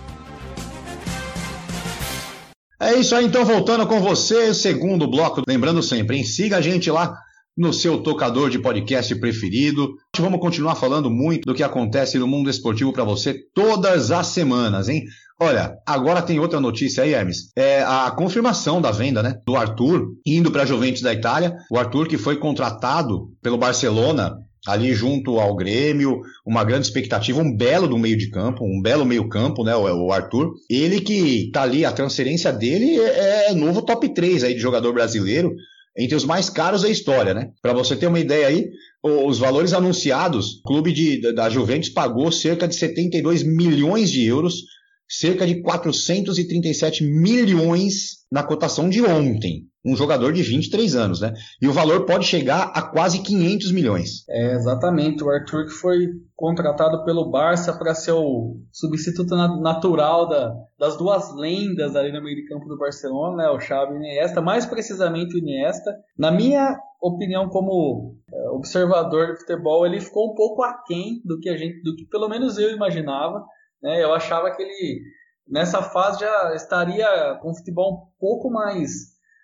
[2.79, 5.41] É isso aí, então voltando com você, segundo bloco.
[5.47, 6.23] Lembrando sempre, hein?
[6.23, 7.17] siga a gente lá
[7.57, 9.95] no seu tocador de podcast preferido.
[10.17, 14.89] Vamos continuar falando muito do que acontece no mundo esportivo para você todas as semanas,
[14.89, 15.03] hein?
[15.39, 17.49] Olha, agora tem outra notícia aí, Hermes.
[17.57, 19.39] É a confirmação da venda, né?
[19.45, 21.55] Do Arthur indo para a Juventus da Itália.
[21.69, 27.55] O Arthur que foi contratado pelo Barcelona ali junto ao Grêmio, uma grande expectativa, um
[27.55, 30.53] belo do meio de campo, um belo meio campo, né, o, Arthur.
[30.69, 34.91] Ele que tá ali, a transferência dele é, é novo top 3 aí de jogador
[34.91, 35.53] brasileiro
[35.97, 37.51] entre os mais caros da história, né?
[37.61, 38.69] Para você ter uma ideia aí,
[39.01, 44.63] os valores anunciados, o clube de, da Juventus pagou cerca de 72 milhões de euros,
[45.07, 51.33] cerca de 437 milhões na cotação de ontem um jogador de 23 anos, né?
[51.61, 54.27] E o valor pode chegar a quase 500 milhões.
[54.27, 55.23] É, exatamente.
[55.23, 61.33] O Arthur que foi contratado pelo Barça para ser o substituto natural da, das duas
[61.35, 63.49] lendas ali no meio de campo do Barcelona, né?
[63.49, 65.95] O Xavi e o Iniesta, mais precisamente o Iniesta.
[66.17, 71.47] Na minha opinião como é, observador de futebol, ele ficou um pouco aquém do que
[71.47, 73.45] a gente, do que pelo menos eu imaginava,
[73.85, 74.03] né?
[74.03, 75.01] Eu achava que ele
[75.47, 78.89] nessa fase já estaria com o futebol um pouco mais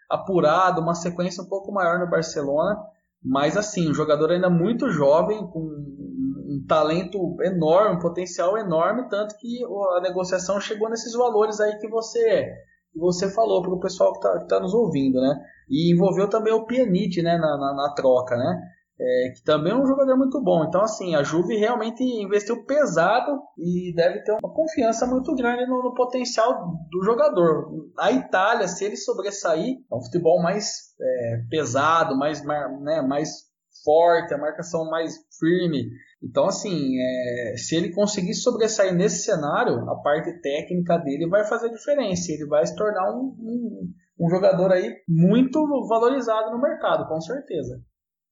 [0.09, 2.75] apurado, uma sequência um pouco maior no Barcelona,
[3.23, 9.37] mas assim, um jogador ainda muito jovem, com um talento enorme, um potencial enorme, tanto
[9.37, 9.63] que
[9.97, 12.51] a negociação chegou nesses valores aí que você
[12.91, 15.39] que você falou para o pessoal que está tá nos ouvindo, né?
[15.69, 18.61] E envolveu também o Pjanic, né, na, na, na troca, né?
[19.01, 20.63] É, que também é um jogador muito bom.
[20.63, 25.81] Então, assim, a Juve realmente investiu pesado e deve ter uma confiança muito grande no,
[25.81, 27.67] no potencial do jogador.
[27.97, 33.49] A Itália, se ele sobressair, é um futebol mais é, pesado, mais, né, mais
[33.83, 35.89] forte, a marcação mais firme.
[36.23, 41.69] Então, assim, é, se ele conseguir sobressair nesse cenário, a parte técnica dele vai fazer
[41.69, 42.31] diferença.
[42.31, 47.81] Ele vai se tornar um, um, um jogador aí muito valorizado no mercado, com certeza.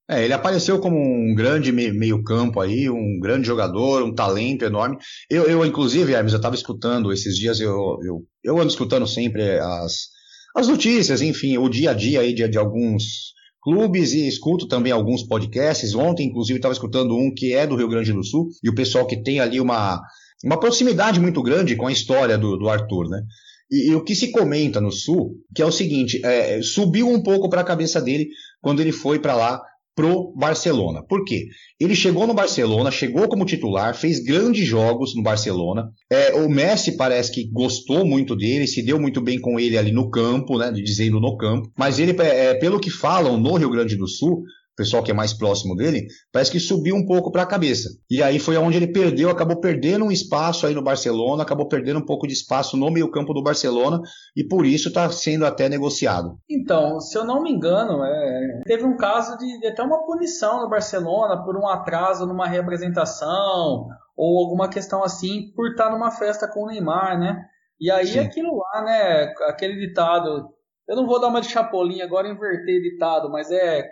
[0.10, 4.98] É, ele apareceu como um grande meio-campo aí, um grande jogador, um talento enorme.
[5.30, 9.60] Eu, eu inclusive, Hermes, eu estava escutando esses dias, eu, eu, eu ando escutando sempre
[9.60, 10.08] as,
[10.56, 14.92] as notícias, enfim, o dia a dia aí de, de alguns clubes e escuto também
[14.92, 15.94] alguns podcasts.
[15.94, 19.06] Ontem, inclusive, estava escutando um que é do Rio Grande do Sul e o pessoal
[19.06, 20.02] que tem ali uma,
[20.44, 23.22] uma proximidade muito grande com a história do, do Arthur, né?
[23.70, 27.22] E, e, o que se comenta no Sul, que é o seguinte, é, subiu um
[27.22, 28.28] pouco para a cabeça dele
[28.60, 29.62] quando ele foi para lá
[30.00, 31.04] pro Barcelona.
[31.04, 31.48] Por quê?
[31.78, 35.90] Ele chegou no Barcelona, chegou como titular, fez grandes jogos no Barcelona.
[36.10, 39.92] É, o Messi parece que gostou muito dele, se deu muito bem com ele ali
[39.92, 40.72] no campo, né?
[40.72, 41.70] Dizendo no campo.
[41.78, 44.42] Mas ele, é, pelo que falam no Rio Grande do Sul,
[44.80, 47.90] pessoal que é mais próximo dele, parece que subiu um pouco para a cabeça.
[48.10, 52.00] E aí foi onde ele perdeu, acabou perdendo um espaço aí no Barcelona, acabou perdendo
[52.00, 54.00] um pouco de espaço no meio-campo do Barcelona
[54.34, 56.38] e por isso está sendo até negociado.
[56.50, 60.62] Então, se eu não me engano, é, teve um caso de, de até uma punição
[60.62, 66.48] no Barcelona por um atraso numa representação ou alguma questão assim por estar numa festa
[66.48, 67.44] com o Neymar, né?
[67.82, 68.20] E aí Sim.
[68.20, 69.34] aquilo lá, né?
[69.50, 70.50] Aquele ditado.
[70.88, 73.84] Eu não vou dar uma de chapolinha agora inverter ditado, mas é é,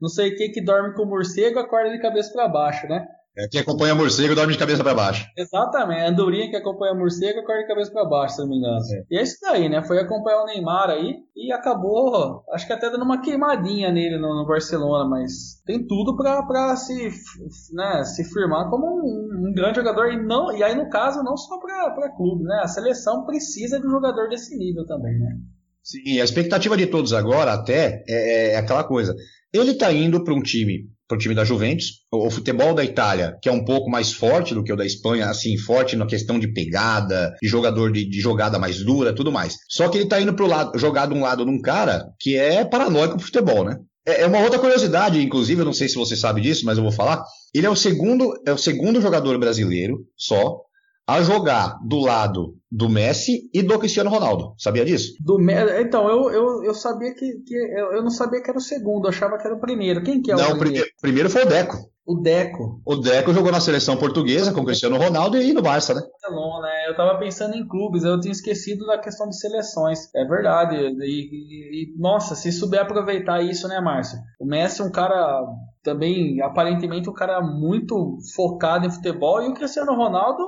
[0.00, 3.06] não sei o que que dorme com morcego acorda de cabeça para baixo, né?
[3.36, 5.26] É, quem acompanha morcego dorme de cabeça para baixo.
[5.36, 8.78] Exatamente, a andorinha que acompanha morcego acorda de cabeça para baixo, se não me engano.
[8.78, 9.04] É.
[9.10, 9.82] E é isso daí, né?
[9.82, 14.36] Foi acompanhar o Neymar aí e acabou, acho que até dando uma queimadinha nele no,
[14.36, 17.10] no Barcelona, mas tem tudo para se,
[17.72, 21.36] né, se firmar como um, um, grande jogador e não e aí no caso não
[21.36, 22.60] só para clube, né?
[22.62, 25.36] A seleção precisa de um jogador desse nível também, né?
[25.84, 29.14] Sim, a expectativa de todos agora até é, é aquela coisa.
[29.52, 33.36] Ele está indo para um time, para o time da Juventus, o, futebol da Itália,
[33.42, 36.38] que é um pouco mais forte do que o da Espanha, assim, forte na questão
[36.38, 39.56] de pegada, de jogador de, de jogada mais dura, tudo mais.
[39.68, 42.34] Só que ele está indo para o lado, jogar de um lado num cara que
[42.34, 43.76] é paranoico pro futebol, né?
[44.06, 46.82] É, é uma outra curiosidade, inclusive, eu não sei se você sabe disso, mas eu
[46.82, 47.22] vou falar.
[47.54, 50.62] Ele é o segundo, é o segundo jogador brasileiro só
[51.06, 54.54] a jogar do lado do Messi e do Cristiano Ronaldo.
[54.58, 55.12] Sabia disso?
[55.20, 55.38] Do
[55.80, 59.04] Então, eu, eu, eu sabia que, que eu, eu, não sabia que era o segundo,
[59.04, 60.02] eu achava que era o primeiro.
[60.02, 60.84] Quem que é não, o primeiro?
[60.84, 61.76] Não, primeiro foi o Deco.
[62.04, 62.82] O Deco.
[62.84, 66.02] O Deco jogou na seleção portuguesa com o Cristiano Ronaldo e no Barça, né?
[66.60, 66.88] né?
[66.88, 70.12] Eu tava pensando em clubes, eu tinha esquecido da questão de seleções.
[70.14, 70.76] É verdade.
[70.76, 74.18] E, e, e nossa, se souber aproveitar isso, né, Márcio?
[74.38, 75.46] O Messi é um cara
[75.84, 80.42] também, aparentemente, um cara muito focado em futebol e o Cristiano Ronaldo,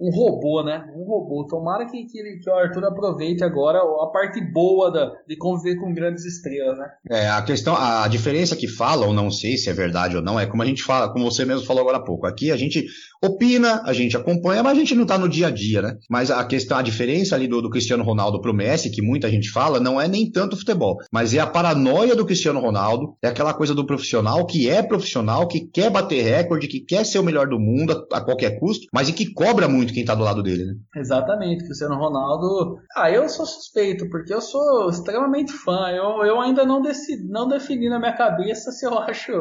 [0.00, 0.84] um robô, né?
[0.96, 1.46] Um robô.
[1.46, 5.94] Tomara que, que, que o Arthur aproveite agora a parte boa da, de conviver com
[5.94, 6.88] grandes estrelas, né?
[7.08, 10.40] É, a questão, a diferença que fala, ou não sei se é verdade ou não,
[10.40, 12.26] é como a gente fala, como você mesmo falou agora há pouco.
[12.26, 12.84] Aqui a gente
[13.22, 15.96] opina, a gente acompanha, mas a gente não está no dia a dia, né?
[16.08, 19.50] Mas a questão, a diferença ali do, do Cristiano Ronaldo pro Messi, que muita gente
[19.50, 23.52] fala, não é nem tanto futebol, mas é a paranoia do Cristiano Ronaldo, é aquela
[23.52, 27.46] coisa do profissional que é profissional, que quer bater recorde, que quer ser o melhor
[27.48, 30.42] do mundo a, a qualquer custo, mas e que cobra muito quem está do lado
[30.42, 30.74] dele, né?
[30.96, 32.78] Exatamente, Cristiano Ronaldo.
[32.96, 35.90] Ah, eu sou suspeito, porque eu sou extremamente fã.
[35.90, 39.32] Eu, eu ainda não, decidi, não defini na minha cabeça se eu acho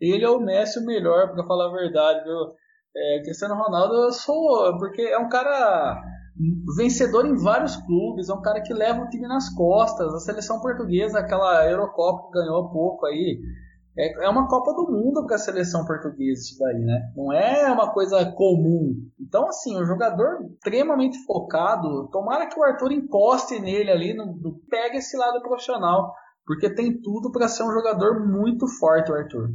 [0.00, 2.52] ele ou o Messi o melhor, para falar a verdade, viu?
[2.96, 6.00] É, Cristiano Ronaldo eu sou, porque é um cara
[6.76, 10.12] vencedor em vários clubes, é um cara que leva o time nas costas.
[10.14, 13.40] A seleção portuguesa, aquela Eurocopa que ganhou pouco aí,
[13.96, 17.12] é, é uma Copa do Mundo para a seleção portuguesa isso daí, né?
[17.16, 18.92] Não é uma coisa comum.
[19.20, 24.58] Então, assim, um jogador extremamente focado, tomara que o Arthur encoste nele ali, no, no
[24.68, 26.12] pegue esse lado profissional,
[26.44, 29.50] porque tem tudo para ser um jogador muito forte, o Arthur.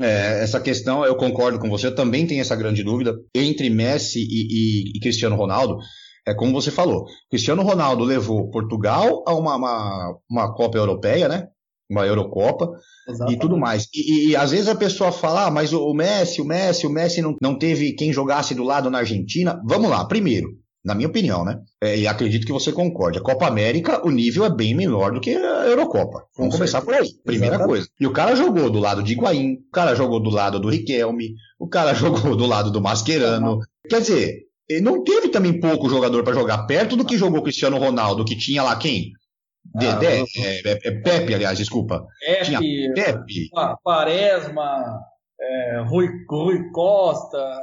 [0.00, 4.18] É, essa questão, eu concordo com você, eu também tenho essa grande dúvida entre Messi
[4.18, 5.78] e, e, e, Cristiano Ronaldo.
[6.26, 11.48] É como você falou, Cristiano Ronaldo levou Portugal a uma, uma, uma Copa Europeia, né?
[11.88, 12.70] Uma Eurocopa
[13.06, 13.36] Exatamente.
[13.36, 13.86] e tudo mais.
[13.94, 16.90] E, e, às vezes a pessoa fala, ah, mas o, o Messi, o Messi, o
[16.90, 19.60] Messi não, não teve quem jogasse do lado na Argentina.
[19.66, 20.48] Vamos lá, primeiro,
[20.84, 21.60] na minha opinião, né?
[21.80, 23.18] É, e acredito que você concorde.
[23.18, 26.26] A Copa América, o nível é bem menor do que a Eurocopa.
[26.36, 26.84] Vamos Com começar certeza.
[26.84, 27.22] por aí.
[27.24, 27.68] Primeira Exatamente.
[27.68, 27.88] coisa.
[27.98, 31.34] E o cara jogou do lado de Higuaín, o cara jogou do lado do Riquelme,
[31.58, 33.60] o cara jogou do lado do Mascherano.
[33.88, 34.42] Quer dizer,
[34.82, 38.62] não teve também pouco jogador para jogar perto do que jogou Cristiano Ronaldo, que tinha
[38.62, 39.12] lá quem?
[39.64, 42.06] Dedé, ah, é, é, é, Pepe, aliás, desculpa.
[42.20, 42.60] Pepe, Tinha
[42.92, 43.48] Pepe.
[43.82, 45.00] Quaresma,
[45.40, 47.58] é, Rui, Rui Costa.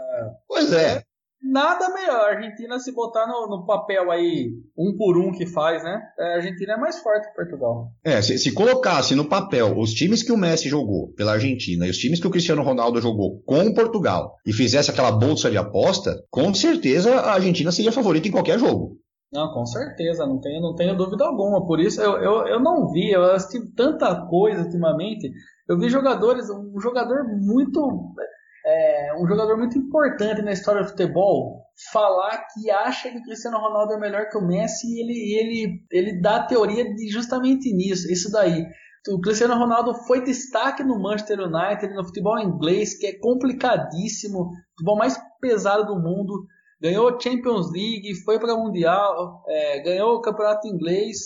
[0.48, 1.04] Pois é
[1.42, 2.20] nada melhor.
[2.20, 6.02] A Argentina, se botar no, no, papel aí, um por um que faz, né?
[6.20, 7.88] A Argentina é mais forte que Portugal.
[8.04, 11.90] É, se, se, colocasse no papel os times que o Messi jogou pela Argentina e
[11.90, 16.16] os times que o Cristiano Ronaldo jogou com Portugal e fizesse aquela bolsa de aposta,
[16.30, 19.00] com certeza a Argentina seria favorita em qualquer jogo.
[19.34, 21.66] Não, com certeza, não tenho, não tenho dúvida alguma.
[21.66, 25.32] Por isso eu, eu, eu não vi, eu assisti tanta coisa ultimamente.
[25.70, 28.14] Eu vi jogadores, um jogador muito
[28.72, 33.58] é, um jogador muito importante na história do futebol falar que acha que o Cristiano
[33.58, 37.74] Ronaldo é melhor que o Messi e ele, ele, ele dá a teoria de justamente
[37.74, 38.66] nisso, isso daí.
[39.10, 44.98] O Cristiano Ronaldo foi destaque no Manchester United, no futebol inglês, que é complicadíssimo, futebol
[44.98, 46.46] mais pesado do mundo.
[46.80, 51.18] Ganhou Champions League, foi para o Mundial, é, ganhou o Campeonato Inglês.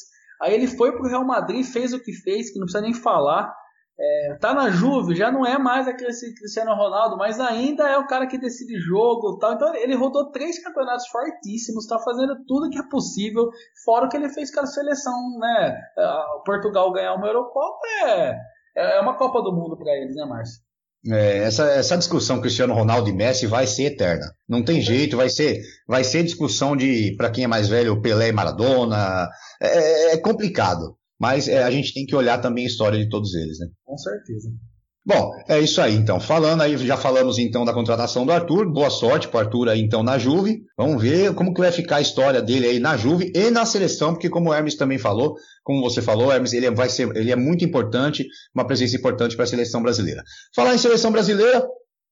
[0.42, 2.94] Aí ele foi para o Real Madrid, fez o que fez, que não precisa nem
[2.94, 3.54] falar.
[3.98, 8.08] É, tá na Juve, já não é mais aquele Cristiano Ronaldo, mas ainda é o
[8.08, 9.54] cara que decide jogo tal.
[9.54, 13.50] Então ele rodou três campeonatos fortíssimos, tá fazendo tudo que é possível,
[13.86, 15.82] fora o que ele fez com a seleção, né?
[16.46, 17.88] Portugal ganhar uma Eurocopa
[18.76, 20.66] é, é uma Copa do Mundo para eles, né, Márcio?
[21.08, 24.26] É, essa, essa discussão Cristiano Ronaldo e Messi vai ser eterna.
[24.50, 28.30] Não tem jeito, vai ser, vai ser discussão de, para quem é mais velho, Pelé
[28.30, 29.30] e Maradona.
[29.62, 30.98] É, é complicado.
[31.20, 33.68] Mas é, a gente tem que olhar também a história de todos eles, né?
[33.86, 34.50] Com certeza.
[35.08, 36.20] Bom, é isso aí então.
[36.20, 38.68] Falando aí, já falamos então da contratação do Arthur.
[38.72, 40.64] Boa sorte para o Arthur aí então na Juve.
[40.76, 44.14] Vamos ver como que vai ficar a história dele aí na Juve e na seleção,
[44.14, 47.36] porque como o Hermes também falou, como você falou, Hermes, ele vai ser, ele é
[47.36, 48.26] muito importante,
[48.56, 50.24] uma presença importante para a seleção brasileira.
[50.56, 51.64] Falar em seleção brasileira,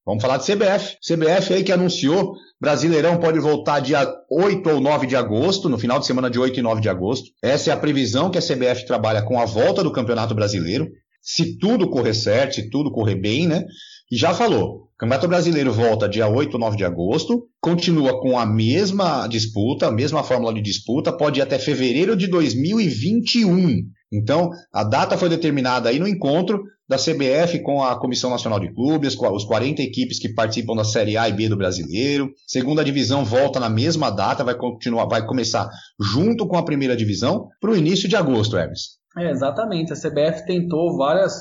[0.06, 0.98] vamos falar de CBF.
[1.02, 6.00] CBF aí que anunciou Brasileirão pode voltar dia 8 ou 9 de agosto, no final
[6.00, 7.30] de semana de 8 e 9 de agosto.
[7.44, 10.88] Essa é a previsão que a CBF trabalha com a volta do Campeonato Brasileiro.
[11.22, 13.66] Se tudo correr certo, se tudo correr bem, né?
[14.10, 18.46] E já falou, Campeonato Brasileiro volta dia 8 ou 9 de agosto, continua com a
[18.46, 23.82] mesma disputa, a mesma fórmula de disputa, pode ir até fevereiro de 2021.
[24.10, 28.72] Então, a data foi determinada aí no encontro da CBF com a Comissão Nacional de
[28.72, 32.30] Clubes, os 40 equipes que participam da Série A e B do Brasileiro.
[32.46, 35.68] Segunda divisão volta na mesma data, vai continuar, vai começar
[36.00, 39.00] junto com a primeira divisão para o início de agosto, Hermes.
[39.18, 39.92] É, exatamente.
[39.92, 41.34] A CBF tentou várias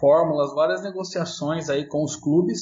[0.00, 2.60] fórmulas, várias negociações aí com os clubes,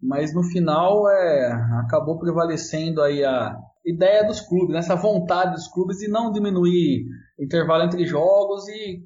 [0.00, 1.52] mas no final é,
[1.86, 3.56] acabou prevalecendo aí a
[3.86, 7.06] ideia dos clubes, essa vontade dos clubes de não diminuir
[7.40, 9.00] intervalo entre jogos e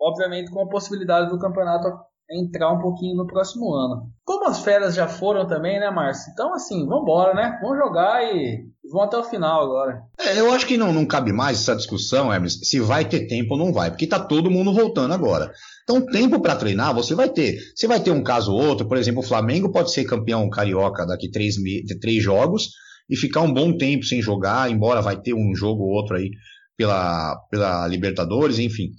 [0.00, 1.88] obviamente com a possibilidade do campeonato
[2.30, 4.10] entrar um pouquinho no próximo ano.
[4.24, 6.32] Como as férias já foram também, né, Márcio?
[6.32, 7.58] Então, assim, vamos embora, né?
[7.62, 10.02] Vamos jogar e vamos até o final agora.
[10.18, 13.54] É, eu acho que não, não cabe mais essa discussão, Hermes, se vai ter tempo
[13.54, 15.52] ou não vai, porque tá todo mundo voltando agora.
[15.84, 17.58] Então, tempo para treinar você vai ter.
[17.74, 21.06] Você vai ter um caso ou outro, por exemplo, o Flamengo pode ser campeão carioca
[21.06, 21.54] daqui três,
[22.00, 22.70] três jogos
[23.08, 26.30] e ficar um bom tempo sem jogar, embora vai ter um jogo ou outro aí
[26.76, 28.90] pela, pela Libertadores, enfim.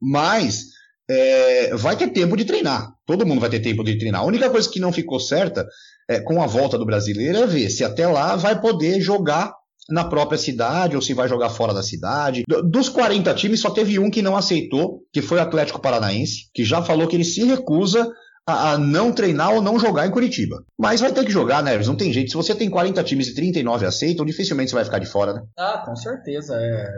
[0.00, 0.66] Mas
[1.08, 2.92] é, vai ter tempo de treinar.
[3.06, 4.22] Todo mundo vai ter tempo de treinar.
[4.22, 5.66] A única coisa que não ficou certa
[6.08, 9.52] é, com a volta do brasileiro é ver se até lá vai poder jogar
[9.88, 12.44] na própria cidade ou se vai jogar fora da cidade.
[12.64, 16.64] Dos 40 times, só teve um que não aceitou, que foi o Atlético Paranaense, que
[16.64, 18.10] já falou que ele se recusa
[18.46, 20.64] a, a, não treinar ou não jogar em Curitiba.
[20.78, 22.30] Mas vai ter que jogar, né, Não tem jeito.
[22.30, 25.42] Se você tem 40 times e 39 aceitam, dificilmente você vai ficar de fora, né?
[25.58, 26.54] Ah, com certeza.
[26.56, 26.90] É,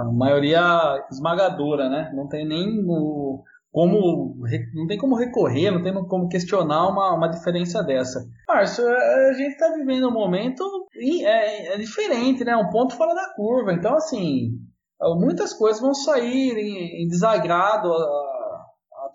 [0.00, 2.12] a maioria esmagadora, né?
[2.14, 3.42] Não tem nem o,
[3.74, 4.36] como
[4.72, 8.24] não tem como recorrer, não tem como questionar uma, uma diferença dessa.
[8.46, 10.62] Márcio, a gente está vivendo um momento
[10.96, 12.56] é, é, diferente, né?
[12.56, 13.72] Um ponto fora da curva.
[13.72, 14.52] Então, assim,
[15.16, 18.34] muitas coisas vão sair em, em desagrado a,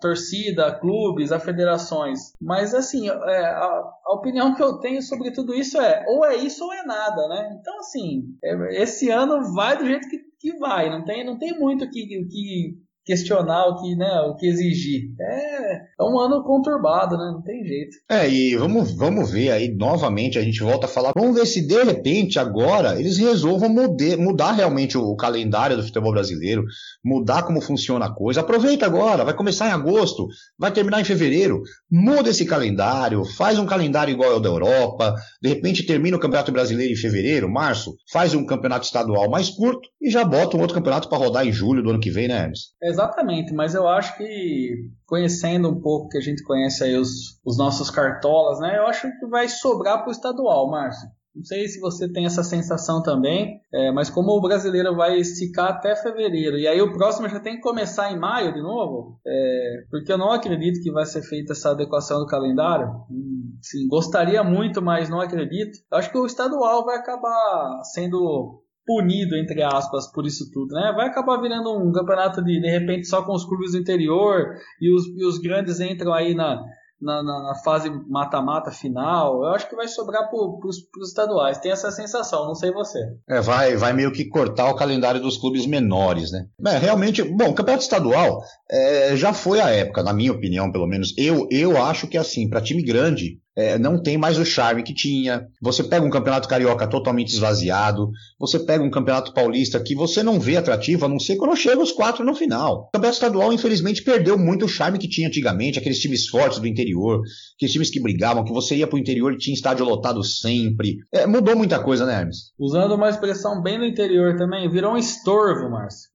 [0.00, 2.32] torcida, a clubes, a federações.
[2.40, 6.36] Mas assim, é, a, a, opinião que eu tenho sobre tudo isso é ou é
[6.36, 7.56] isso ou é nada, né?
[7.60, 11.58] Então assim, é, esse ano vai do jeito que, que vai, não tem, não tem
[11.58, 15.10] muito que, que questionar o que, né, o que exigir.
[15.20, 17.30] É, é um ano conturbado, né?
[17.32, 17.96] Não tem jeito.
[18.08, 21.66] É, e vamos, vamos ver aí novamente, a gente volta a falar, vamos ver se
[21.66, 26.64] de repente agora eles resolvam mudar, mudar realmente o calendário do futebol brasileiro,
[27.04, 28.40] mudar como funciona a coisa.
[28.40, 30.26] Aproveita agora, vai começar em agosto,
[30.58, 35.48] vai terminar em fevereiro, muda esse calendário, faz um calendário igual ao da Europa, de
[35.48, 40.10] repente termina o Campeonato Brasileiro em fevereiro, março, faz um campeonato estadual mais curto e
[40.10, 42.60] já bota um outro campeonato para rodar em julho do ano que vem, né, Hermes?
[42.90, 47.56] Exatamente, mas eu acho que conhecendo um pouco que a gente conhece aí os, os
[47.56, 48.78] nossos cartolas, né?
[48.78, 51.08] Eu acho que vai sobrar para o estadual, Márcio.
[51.34, 55.70] Não sei se você tem essa sensação também, é, mas como o brasileiro vai esticar
[55.70, 59.84] até fevereiro, e aí o próximo já tem que começar em maio de novo, é,
[59.90, 62.88] porque eu não acredito que vai ser feita essa adequação do calendário.
[63.08, 65.78] Hum, sim, gostaria muito, mas não acredito.
[65.90, 70.92] Eu acho que o estadual vai acabar sendo punido, entre aspas, por isso tudo, né?
[70.94, 74.92] Vai acabar virando um campeonato de, de repente, só com os clubes do interior e
[74.92, 76.60] os, e os grandes entram aí na,
[77.00, 81.58] na, na, fase mata-mata final, eu acho que vai sobrar para os estaduais.
[81.58, 82.98] Tem essa sensação, não sei você.
[83.28, 86.46] É, vai, vai meio que cortar o calendário dos clubes menores, né?
[86.66, 91.14] É, realmente, bom, campeonato estadual é, já foi a época, na minha opinião, pelo menos.
[91.16, 94.94] Eu, eu acho que assim, para time grande, é, não tem mais o charme que
[94.94, 95.46] tinha.
[95.60, 100.38] Você pega um campeonato carioca totalmente esvaziado, você pega um campeonato paulista que você não
[100.38, 102.88] vê atrativo, a não ser quando chega os quatro no final.
[102.88, 106.66] O campeonato estadual, infelizmente, perdeu muito o charme que tinha antigamente, aqueles times fortes do
[106.66, 107.20] interior,
[107.56, 110.96] aqueles times que brigavam, que você ia pro interior e tinha estádio lotado sempre.
[111.12, 112.52] É, mudou muita coisa, né, Hermes?
[112.58, 116.10] Usando uma expressão bem do interior também, virou um estorvo, Márcio.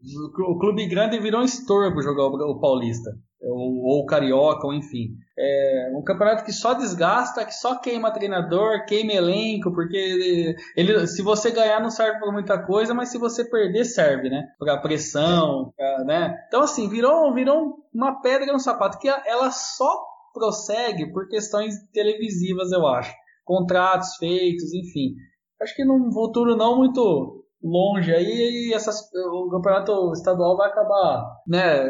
[0.49, 3.11] O clube grande virou um estorvo jogar o paulista
[3.41, 5.09] ou, ou carioca, ou enfim.
[5.37, 11.21] É um campeonato que só desgasta, que só queima treinador, queima elenco, porque ele, se
[11.21, 14.43] você ganhar não serve para muita coisa, mas se você perder serve, né?
[14.57, 16.35] Para pressão, pra, né?
[16.47, 22.71] Então assim, virou, virou uma pedra no sapato que ela só prossegue por questões televisivas,
[22.71, 23.13] eu acho.
[23.43, 25.15] Contratos feitos, enfim.
[25.61, 31.25] Acho que num futuro não muito longe aí e essas, o campeonato estadual vai acabar,
[31.47, 31.89] né?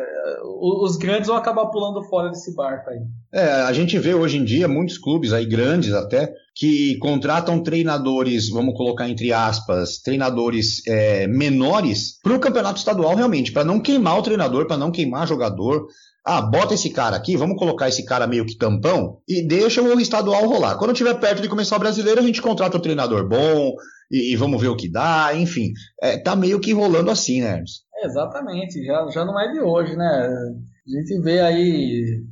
[0.62, 3.00] Os grandes vão acabar pulando fora desse barco aí.
[3.34, 8.50] É, a gente vê hoje em dia muitos clubes aí grandes até que contratam treinadores,
[8.50, 14.18] vamos colocar entre aspas, treinadores é, menores para o campeonato estadual realmente, para não queimar
[14.18, 15.88] o treinador, para não queimar jogador.
[16.26, 20.00] Ah, bota esse cara aqui, vamos colocar esse cara meio que tampão e deixa o
[20.00, 20.78] estadual rolar.
[20.78, 23.76] Quando tiver perto de começar o brasileiro, a gente contrata um treinador bom,
[24.12, 25.72] e, e vamos ver o que dá, enfim.
[26.02, 27.64] É, tá meio que rolando assim, né?
[27.96, 30.06] É, exatamente, já, já não é de hoje, né?
[30.06, 32.24] A gente vê aí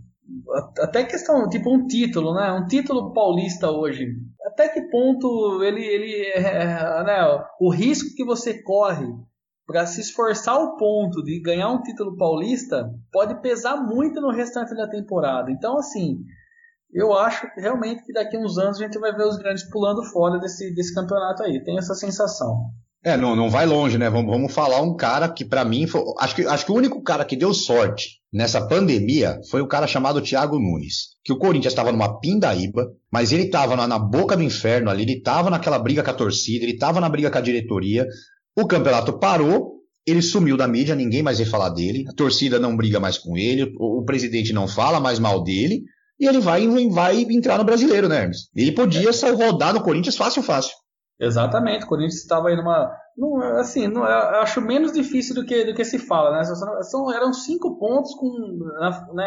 [0.79, 2.51] até questão, tipo um título, né?
[2.51, 4.07] Um título paulista hoje.
[4.45, 7.45] Até que ponto ele, ele é, né?
[7.59, 9.07] O risco que você corre
[9.65, 14.75] para se esforçar ao ponto de ganhar um título paulista pode pesar muito no restante
[14.75, 15.51] da temporada.
[15.51, 16.19] Então, assim,
[16.93, 19.63] eu acho que realmente que daqui a uns anos a gente vai ver os grandes
[19.69, 21.63] pulando fora desse, desse campeonato aí.
[21.63, 22.69] Tenho essa sensação.
[23.03, 24.09] É, não, não vai longe, né?
[24.09, 27.01] Vamos, vamos falar um cara que, para mim, foi, acho, que, acho que o único
[27.03, 31.09] cara que deu sorte nessa pandemia foi o cara chamado Thiago Nunes.
[31.21, 35.03] Que o Corinthians estava numa pindaíba, mas ele estava na, na, boca do inferno ali,
[35.03, 38.07] ele estava naquela briga com a torcida, ele estava na briga com a diretoria.
[38.55, 42.77] O campeonato parou, ele sumiu da mídia, ninguém mais vai falar dele, a torcida não
[42.77, 45.83] briga mais com ele, o, o presidente não fala mais mal dele
[46.19, 48.49] e ele vai, vai entrar no brasileiro, né, Hermes?
[48.55, 49.13] Ele podia é.
[49.13, 50.73] sair rodar no Corinthians fácil, fácil.
[51.19, 52.91] Exatamente, o Corinthians estava aí numa.
[53.59, 56.43] assim, eu acho menos difícil do que, do que se fala, né?
[56.83, 58.29] São, eram cinco pontos com,
[59.13, 59.25] né,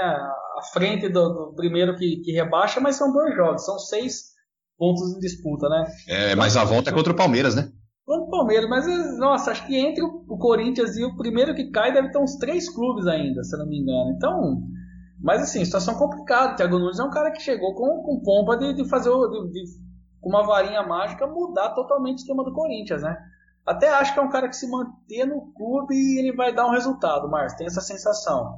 [0.59, 4.37] à frente do, do primeiro que, que, rebaixa, mas são dois jogos, são seis
[4.77, 5.87] pontos em disputa, né?
[6.09, 7.71] É, mas a volta é contra o Palmeiras, né?
[8.05, 8.87] Contra o Palmeiras, mas
[9.19, 12.69] nossa, acho que entre o Corinthians e o primeiro que cai deve ter uns três
[12.69, 14.11] clubes ainda, se não me engano.
[14.11, 14.63] Então,
[15.27, 16.53] mas assim, situação complicada.
[16.53, 19.51] O Thiago Nunes é um cara que chegou com, com pompa de, de fazer de,
[19.51, 19.65] de,
[20.21, 23.19] com uma varinha mágica mudar totalmente o esquema do Corinthians, né?
[23.67, 26.69] Até acho que é um cara que se manter no clube e ele vai dar
[26.69, 27.59] um resultado, Márcio.
[27.59, 28.55] Tem essa sensação.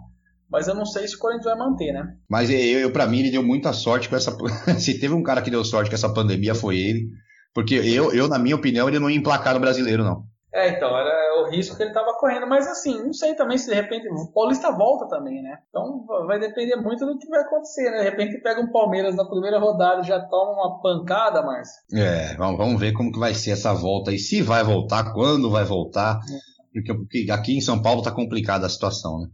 [0.50, 2.06] Mas eu não sei se o Corinthians vai manter, né?
[2.28, 4.36] Mas eu, eu para mim, ele deu muita sorte com essa.
[4.78, 7.08] se teve um cara que deu sorte com essa pandemia, foi ele.
[7.54, 10.22] Porque eu, eu, na minha opinião, ele não ia emplacar no brasileiro, não.
[10.52, 12.46] É, então, era o risco que ele estava correndo.
[12.46, 15.58] Mas assim, não sei também se de repente o Paulista volta também, né?
[15.68, 17.98] Então vai depender muito do que vai acontecer, né?
[17.98, 21.82] De repente pega um Palmeiras na primeira rodada e já toma uma pancada, Márcio.
[21.94, 25.64] É, vamos ver como que vai ser essa volta e se vai voltar, quando vai
[25.64, 26.20] voltar.
[26.30, 26.58] É.
[26.72, 29.28] Porque, porque aqui em São Paulo tá complicada a situação, né?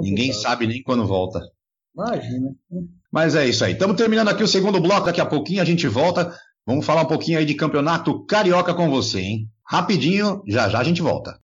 [0.00, 1.40] Ninguém sabe nem quando volta.
[1.94, 2.50] Imagina.
[3.12, 3.72] Mas é isso aí.
[3.72, 5.06] Estamos terminando aqui o segundo bloco.
[5.06, 6.34] Daqui a pouquinho a gente volta.
[6.66, 9.50] Vamos falar um pouquinho aí de campeonato carioca com você, hein?
[9.68, 11.38] Rapidinho, já já a gente volta.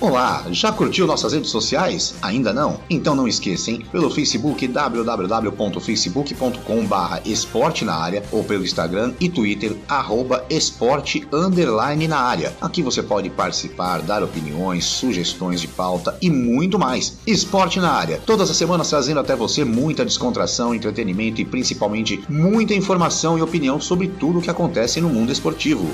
[0.00, 2.14] Olá, já curtiu nossas redes sociais?
[2.22, 2.78] Ainda não?
[2.88, 6.86] Então não esqueçam, pelo Facebook www.facebook.com
[7.24, 12.56] esporte na área ou pelo Instagram e Twitter arroba esporte underline na área.
[12.60, 17.18] Aqui você pode participar, dar opiniões, sugestões de pauta e muito mais.
[17.26, 22.72] Esporte na área, todas as semanas trazendo até você muita descontração, entretenimento e principalmente muita
[22.72, 25.90] informação e opinião sobre tudo o que acontece no mundo esportivo.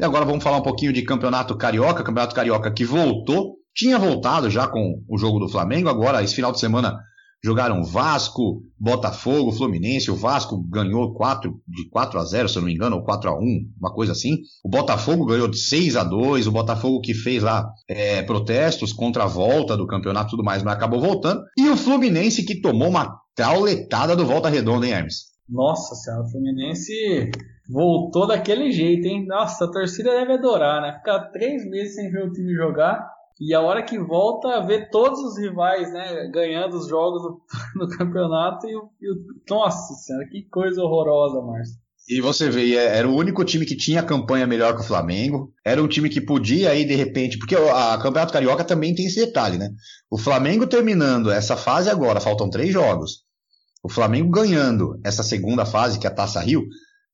[0.00, 4.48] E agora vamos falar um pouquinho de Campeonato Carioca, Campeonato Carioca que voltou, tinha voltado
[4.48, 6.98] já com o jogo do Flamengo, agora esse final de semana
[7.42, 10.10] Jogaram Vasco, Botafogo, Fluminense.
[10.10, 13.30] O Vasco ganhou 4, de 4 a 0, se eu não me engano, ou 4
[13.30, 13.42] a 1,
[13.78, 14.38] uma coisa assim.
[14.62, 16.46] O Botafogo ganhou de 6 a 2.
[16.46, 20.62] O Botafogo que fez lá é, protestos contra a volta do campeonato e tudo mais,
[20.62, 21.42] mas acabou voltando.
[21.56, 25.29] E o Fluminense que tomou uma trauletada do Volta Redonda, hein, Hermes?
[25.50, 27.30] Nossa senhora, o Fluminense
[27.68, 29.26] voltou daquele jeito, hein?
[29.26, 30.98] Nossa, a torcida deve adorar, né?
[30.98, 33.04] Ficar três meses sem ver o time jogar
[33.40, 37.22] e a hora que volta, ver todos os rivais, né, ganhando os jogos
[37.74, 39.14] no, campeonato e, e
[39.48, 41.76] nossa senhora, que coisa horrorosa, Márcio.
[42.06, 45.52] E você vê, é, era o único time que tinha campanha melhor que o Flamengo.
[45.64, 49.24] Era um time que podia aí, de repente, porque a Campeonato Carioca também tem esse
[49.24, 49.70] detalhe, né?
[50.10, 53.22] O Flamengo terminando essa fase agora, faltam três jogos.
[53.82, 56.64] O Flamengo ganhando essa segunda fase, que é a Taça Rio,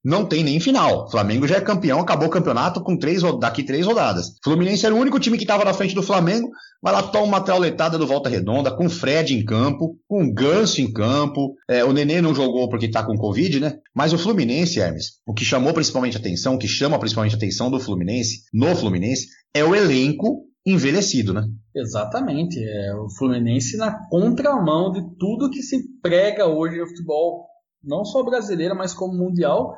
[0.06, 1.06] não tem nem final.
[1.06, 4.36] O Flamengo já é campeão, acabou o campeonato com três, daqui três rodadas.
[4.44, 6.48] Fluminense era o único time que estava na frente do Flamengo,
[6.80, 10.92] vai lá, toma uma trauletada do Volta Redonda, com Fred em campo, com Ganso em
[10.92, 11.56] campo.
[11.68, 13.78] É, o Nenê não jogou porque está com Covid, né?
[13.92, 17.80] Mas o Fluminense, Hermes, o que chamou principalmente atenção, o que chama principalmente atenção do
[17.80, 21.44] Fluminense, no Fluminense, é o elenco envelhecido, né?
[21.74, 22.62] Exatamente.
[22.62, 25.78] É o Fluminense na contramão de tudo que se
[26.08, 27.46] prega hoje no futebol,
[27.82, 29.76] não só brasileiro, mas como mundial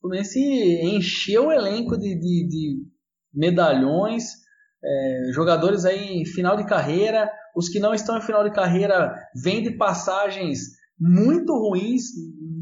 [0.00, 0.40] Fluminense
[0.82, 2.86] encheu o elenco de, de, de
[3.34, 4.24] medalhões,
[4.84, 7.30] é, jogadores aí em final de carreira.
[7.56, 10.60] Os que não estão em final de carreira vêm de passagens
[10.98, 12.04] muito ruins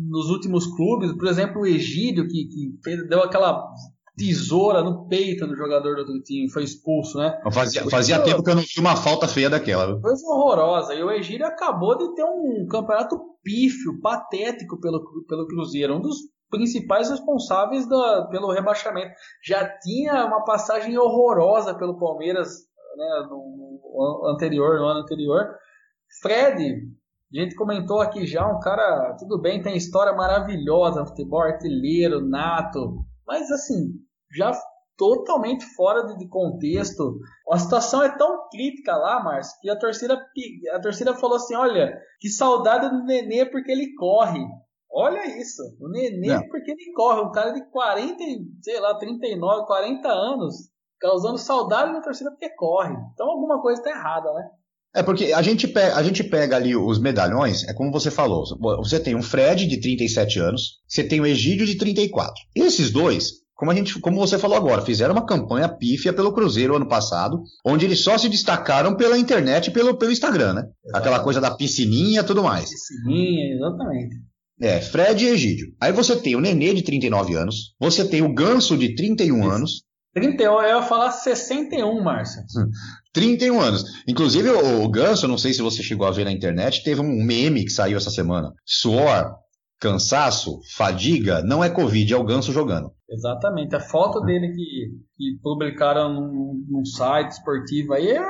[0.09, 1.13] nos últimos clubes.
[1.13, 3.69] Por exemplo, o Egídio, que, que deu aquela
[4.17, 7.41] tesoura no peito do jogador do outro time, foi expulso, né?
[7.53, 10.01] Fazia, fazia tempo que eu não vi uma falta feia daquela.
[10.01, 10.95] Coisa horrorosa.
[10.95, 15.97] E o Egídio acabou de ter um campeonato pífio, patético pelo, pelo Cruzeiro.
[15.97, 19.13] Um dos principais responsáveis da, pelo rebaixamento.
[19.45, 22.49] Já tinha uma passagem horrorosa pelo Palmeiras
[22.97, 23.81] né, no,
[24.23, 25.49] no anterior, no ano anterior.
[26.23, 26.83] Fred,
[27.35, 32.25] a gente comentou aqui já, um cara, tudo bem, tem história maravilhosa no futebol, artilheiro,
[32.25, 33.93] nato, mas assim,
[34.37, 34.53] já
[34.97, 37.19] totalmente fora de, de contexto.
[37.51, 40.19] A situação é tão crítica lá, Márcio, que a torcida,
[40.73, 44.41] a torcida falou assim: olha, que saudade do Nenê porque ele corre.
[44.97, 46.49] Olha isso, o Nenê, Não.
[46.49, 48.17] porque ele corre, um cara de 40,
[48.63, 50.55] sei lá, 39, 40 anos,
[51.01, 52.95] causando saudade na torcida porque corre.
[53.13, 54.49] Então alguma coisa está errada, né?
[54.97, 58.45] É porque a gente, pega, a gente pega ali os medalhões, é como você falou,
[58.79, 62.33] você tem um Fred de 37 anos, você tem o Egídio de 34.
[62.55, 66.75] Esses dois, como, a gente, como você falou agora, fizeram uma campanha pífia pelo Cruzeiro
[66.75, 70.61] ano passado, onde eles só se destacaram pela internet e pelo, pelo Instagram, né?
[70.61, 70.97] Exatamente.
[70.97, 72.69] Aquela coisa da piscininha e tudo mais.
[72.71, 74.17] Piscininha, exatamente.
[74.61, 75.69] É, Fred e Egídio.
[75.81, 79.83] Aí você tem o Nenê de 39 anos, você tem o Ganso de 31 anos.
[80.15, 82.43] 31, eu ia falar 61, Márcio.
[83.13, 83.85] 31 anos.
[84.07, 87.25] Inclusive, o, o Ganso, não sei se você chegou a ver na internet, teve um
[87.25, 88.53] meme que saiu essa semana.
[88.65, 89.35] Suor,
[89.85, 92.91] cansaço, fadiga, não é Covid, é o Ganso jogando.
[93.11, 93.77] Exatamente.
[93.77, 98.21] A foto dele que, que publicaram num, num site esportivo aí é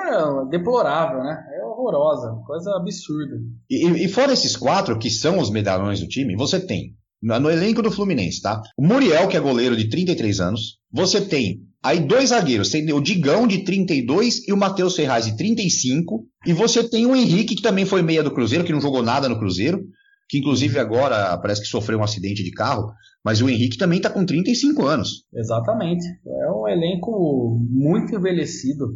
[0.51, 1.41] deplorável, né?
[1.57, 3.37] É horrorosa, coisa absurda.
[3.71, 7.81] E, e fora esses quatro, que são os medalhões do time, você tem no elenco
[7.81, 8.61] do Fluminense, tá?
[8.77, 10.79] O Muriel, que é goleiro de 33 anos.
[10.93, 15.37] Você tem aí dois zagueiros, tem o Digão de 32 e o Matheus Ferraz de
[15.37, 16.27] 35.
[16.45, 19.29] E você tem o Henrique, que também foi meia do Cruzeiro, que não jogou nada
[19.29, 19.85] no Cruzeiro
[20.29, 22.93] que inclusive agora parece que sofreu um acidente de carro,
[23.25, 25.25] mas o Henrique também está com 35 anos.
[25.33, 26.05] Exatamente.
[26.27, 28.87] É um elenco muito envelhecido.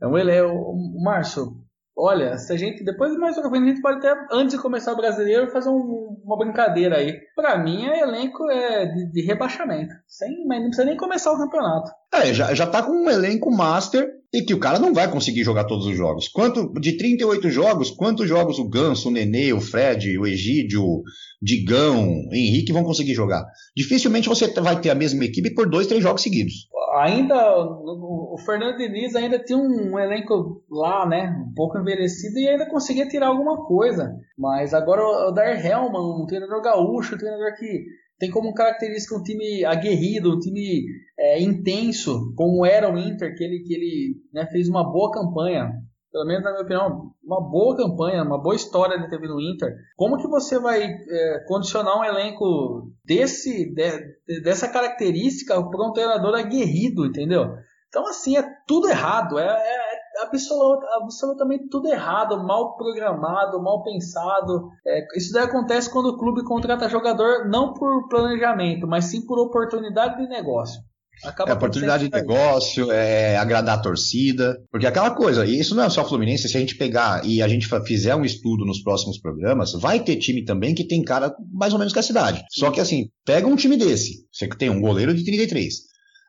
[0.00, 0.74] É um elenco.
[1.02, 1.56] Márcio,
[1.96, 2.84] olha, se a gente.
[2.84, 6.38] Depois mais uma a gente pode até, antes de começar o brasileiro, fazer um, uma
[6.38, 7.18] brincadeira aí.
[7.34, 9.94] Para mim, é elenco é de, de rebaixamento.
[10.06, 11.90] Sem, mas não precisa nem começar o campeonato.
[12.12, 15.42] É, já, já tá com um elenco master e que o cara não vai conseguir
[15.42, 16.28] jogar todos os jogos.
[16.28, 21.02] Quanto de 38 jogos, quantos jogos o Ganso, o Nenê, o Fred, o Egídio, o
[21.40, 23.44] Digão, o Henrique vão conseguir jogar?
[23.74, 26.68] Dificilmente você vai ter a mesma equipe por dois, três jogos seguidos.
[26.96, 32.68] Ainda o Fernando Diniz ainda tinha um elenco lá, né, um pouco envelhecido e ainda
[32.68, 34.14] conseguia tirar alguma coisa.
[34.36, 37.84] Mas agora o Dar Hellman, um treinador gaúcho, um treinador que
[38.18, 40.84] tem como característica um time aguerrido, um time
[41.18, 45.70] é, intenso, como era o Inter, que ele, que ele né, fez uma boa campanha,
[46.18, 49.72] pelo menos na minha opinião, uma boa campanha, uma boa história de teve no Inter.
[49.96, 56.34] Como que você vai é, condicionar um elenco desse, de, dessa característica para um treinador
[56.34, 57.54] aguerrido, entendeu?
[57.88, 64.68] Então, assim, é tudo errado, é, é, absolut, absolutamente tudo errado, mal programado, mal pensado.
[64.84, 69.38] É, isso daí acontece quando o clube contrata jogador não por planejamento, mas sim por
[69.38, 70.82] oportunidade de negócio.
[71.24, 74.58] Acaba é oportunidade de negócio, é agradar a torcida.
[74.70, 77.48] Porque aquela coisa, e isso não é só Fluminense, se a gente pegar e a
[77.48, 81.72] gente fizer um estudo nos próximos programas, vai ter time também que tem cara mais
[81.72, 82.44] ou menos que a cidade.
[82.50, 85.74] Só que assim, pega um time desse, você que tem um goleiro de 33,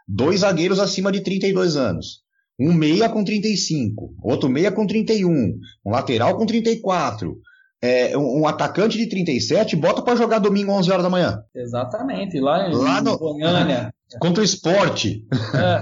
[0.08, 2.22] dois zagueiros acima de 32 anos,
[2.60, 5.32] um meia com 35, outro meia com 31,
[5.86, 7.38] um lateral com 34,
[7.82, 11.42] é, um, um, atacante de 37 bota para jogar domingo 11 horas da manhã.
[11.56, 13.94] Exatamente, lá em, lá no, Goiânia.
[14.18, 15.28] Contra o esporte.
[15.54, 15.80] É,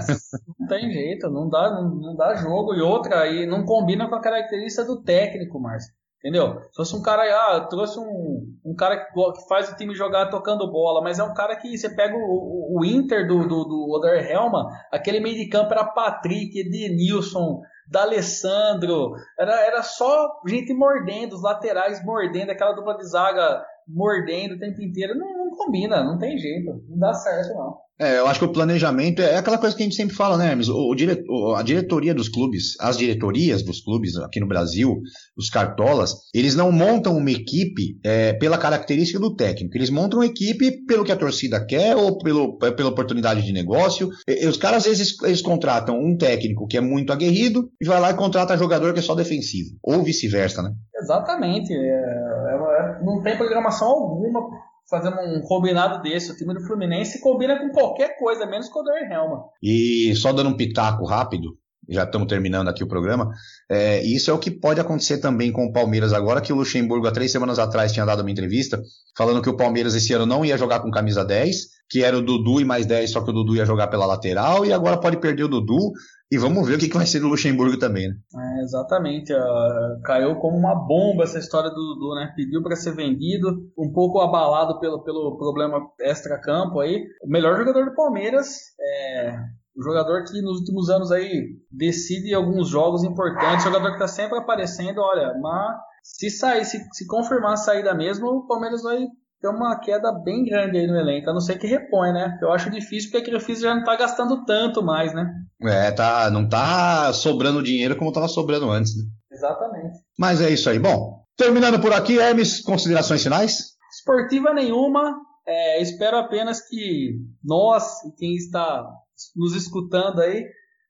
[0.58, 2.74] não tem jeito, não dá, não, dá jogo.
[2.74, 5.94] E outra, e não combina com a característica do técnico, Márcio.
[6.18, 6.60] Entendeu?
[6.72, 10.70] Se fosse um cara, ah, trouxe um, um cara que, faz o time jogar tocando
[10.70, 14.28] bola, mas é um cara que você pega o, o, Inter do, do, do Oder
[14.28, 21.42] Helma, aquele meio de campo era Patrick, Edenilson, D'Alessandro, era, era só gente mordendo, os
[21.42, 25.16] laterais mordendo, aquela dupla de zaga mordendo o tempo inteiro.
[25.16, 27.88] Não, não combina, não tem jeito, não dá certo não.
[28.00, 30.50] É, eu acho que o planejamento é aquela coisa que a gente sempre fala, né,
[30.50, 30.68] Hermes?
[30.68, 30.94] O,
[31.28, 35.00] o, a diretoria dos clubes, as diretorias dos clubes aqui no Brasil,
[35.36, 39.76] os cartolas, eles não montam uma equipe é, pela característica do técnico.
[39.76, 44.10] Eles montam uma equipe pelo que a torcida quer ou pelo, pela oportunidade de negócio.
[44.28, 48.00] E, os caras, às vezes, eles contratam um técnico que é muito aguerrido e vai
[48.00, 49.70] lá e contrata jogador que é só defensivo.
[49.82, 50.70] Ou vice-versa, né?
[51.00, 51.72] Exatamente.
[51.72, 52.57] É, é,
[53.02, 54.48] não tem programação alguma
[54.88, 56.32] fazer um combinado desse.
[56.32, 59.44] O time do Fluminense combina com qualquer coisa, menos com o Dor Helma.
[59.62, 61.56] E só dando um pitaco rápido,
[61.88, 63.30] já estamos terminando aqui o programa.
[63.70, 67.06] É, isso é o que pode acontecer também com o Palmeiras agora, que o Luxemburgo,
[67.06, 68.82] há três semanas atrás, tinha dado uma entrevista
[69.16, 72.22] falando que o Palmeiras esse ano não ia jogar com camisa 10, que era o
[72.22, 75.18] Dudu e mais 10, só que o Dudu ia jogar pela lateral, e agora pode
[75.18, 75.92] perder o Dudu.
[76.30, 78.16] E vamos ver o que, que vai ser do Luxemburgo também, né?
[78.36, 79.32] É, exatamente.
[79.32, 82.32] Uh, caiu como uma bomba essa história do Dudu, né?
[82.36, 87.02] Pediu para ser vendido, um pouco abalado pelo, pelo problema extra-campo aí.
[87.22, 89.38] O melhor jogador do Palmeiras é
[89.78, 94.36] um jogador que nos últimos anos aí decide alguns jogos importantes, jogador que está sempre
[94.36, 99.06] aparecendo, olha, mas se sair, se, se confirmar a saída mesmo, o Palmeiras vai
[99.40, 102.38] ter uma queda bem grande aí no elenco, a não ser que repõe, né?
[102.42, 105.32] Eu acho difícil porque aquele Crefisa já não tá gastando tanto mais, né?
[105.62, 109.04] É, tá, não tá sobrando dinheiro como tava sobrando antes, né?
[109.30, 109.98] Exatamente.
[110.18, 110.78] Mas é isso aí.
[110.78, 113.76] Bom, terminando por aqui, Hermes, considerações finais?
[113.92, 115.16] Esportiva nenhuma.
[115.46, 118.86] É, espero apenas que nós e quem está
[119.34, 120.44] nos escutando aí,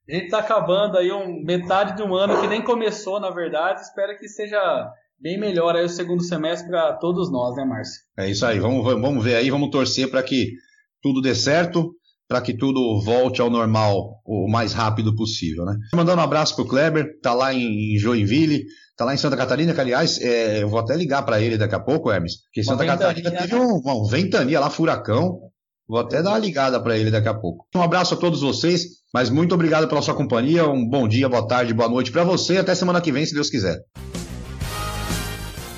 [0.09, 3.81] a gente está acabando aí um, metade de um ano que nem começou, na verdade.
[3.81, 4.91] Espero que seja
[5.21, 8.01] bem melhor aí o segundo semestre para todos nós, né, Márcio?
[8.17, 10.53] É isso aí, vamos, vamos ver aí, vamos torcer para que
[11.01, 11.93] tudo dê certo,
[12.27, 15.75] para que tudo volte ao normal o mais rápido possível, né?
[15.93, 18.65] Mandando um abraço pro Kleber, tá lá em Joinville,
[18.95, 21.75] tá lá em Santa Catarina, que aliás, é, eu vou até ligar para ele daqui
[21.75, 23.59] a pouco, Hermes, porque Santa Catarina teve né?
[23.59, 25.39] um, uma ventania lá, furacão,
[25.89, 27.65] Vou até dar uma ligada para ele daqui a pouco.
[27.75, 30.69] Um abraço a todos vocês, mas muito obrigado pela sua companhia.
[30.69, 32.59] Um bom dia, boa tarde, boa noite para você.
[32.59, 33.79] Até semana que vem, se Deus quiser.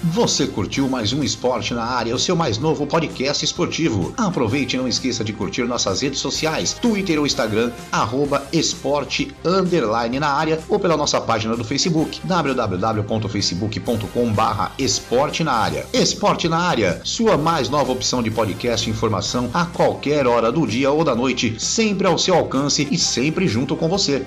[0.04, 4.16] Você curtiu mais um Esporte na Área, o seu mais novo podcast esportivo.
[4.18, 9.32] Aproveite e não esqueça de curtir nossas redes sociais, Twitter ou Instagram, arroba esporte
[10.20, 15.86] na área ou pela nossa página do Facebook, www.facebook.com barra esporte na área.
[15.93, 20.66] Esporte na Área, sua mais nova opção de podcast e informação a qualquer hora do
[20.66, 24.26] dia ou da noite, sempre ao seu alcance e sempre junto com você.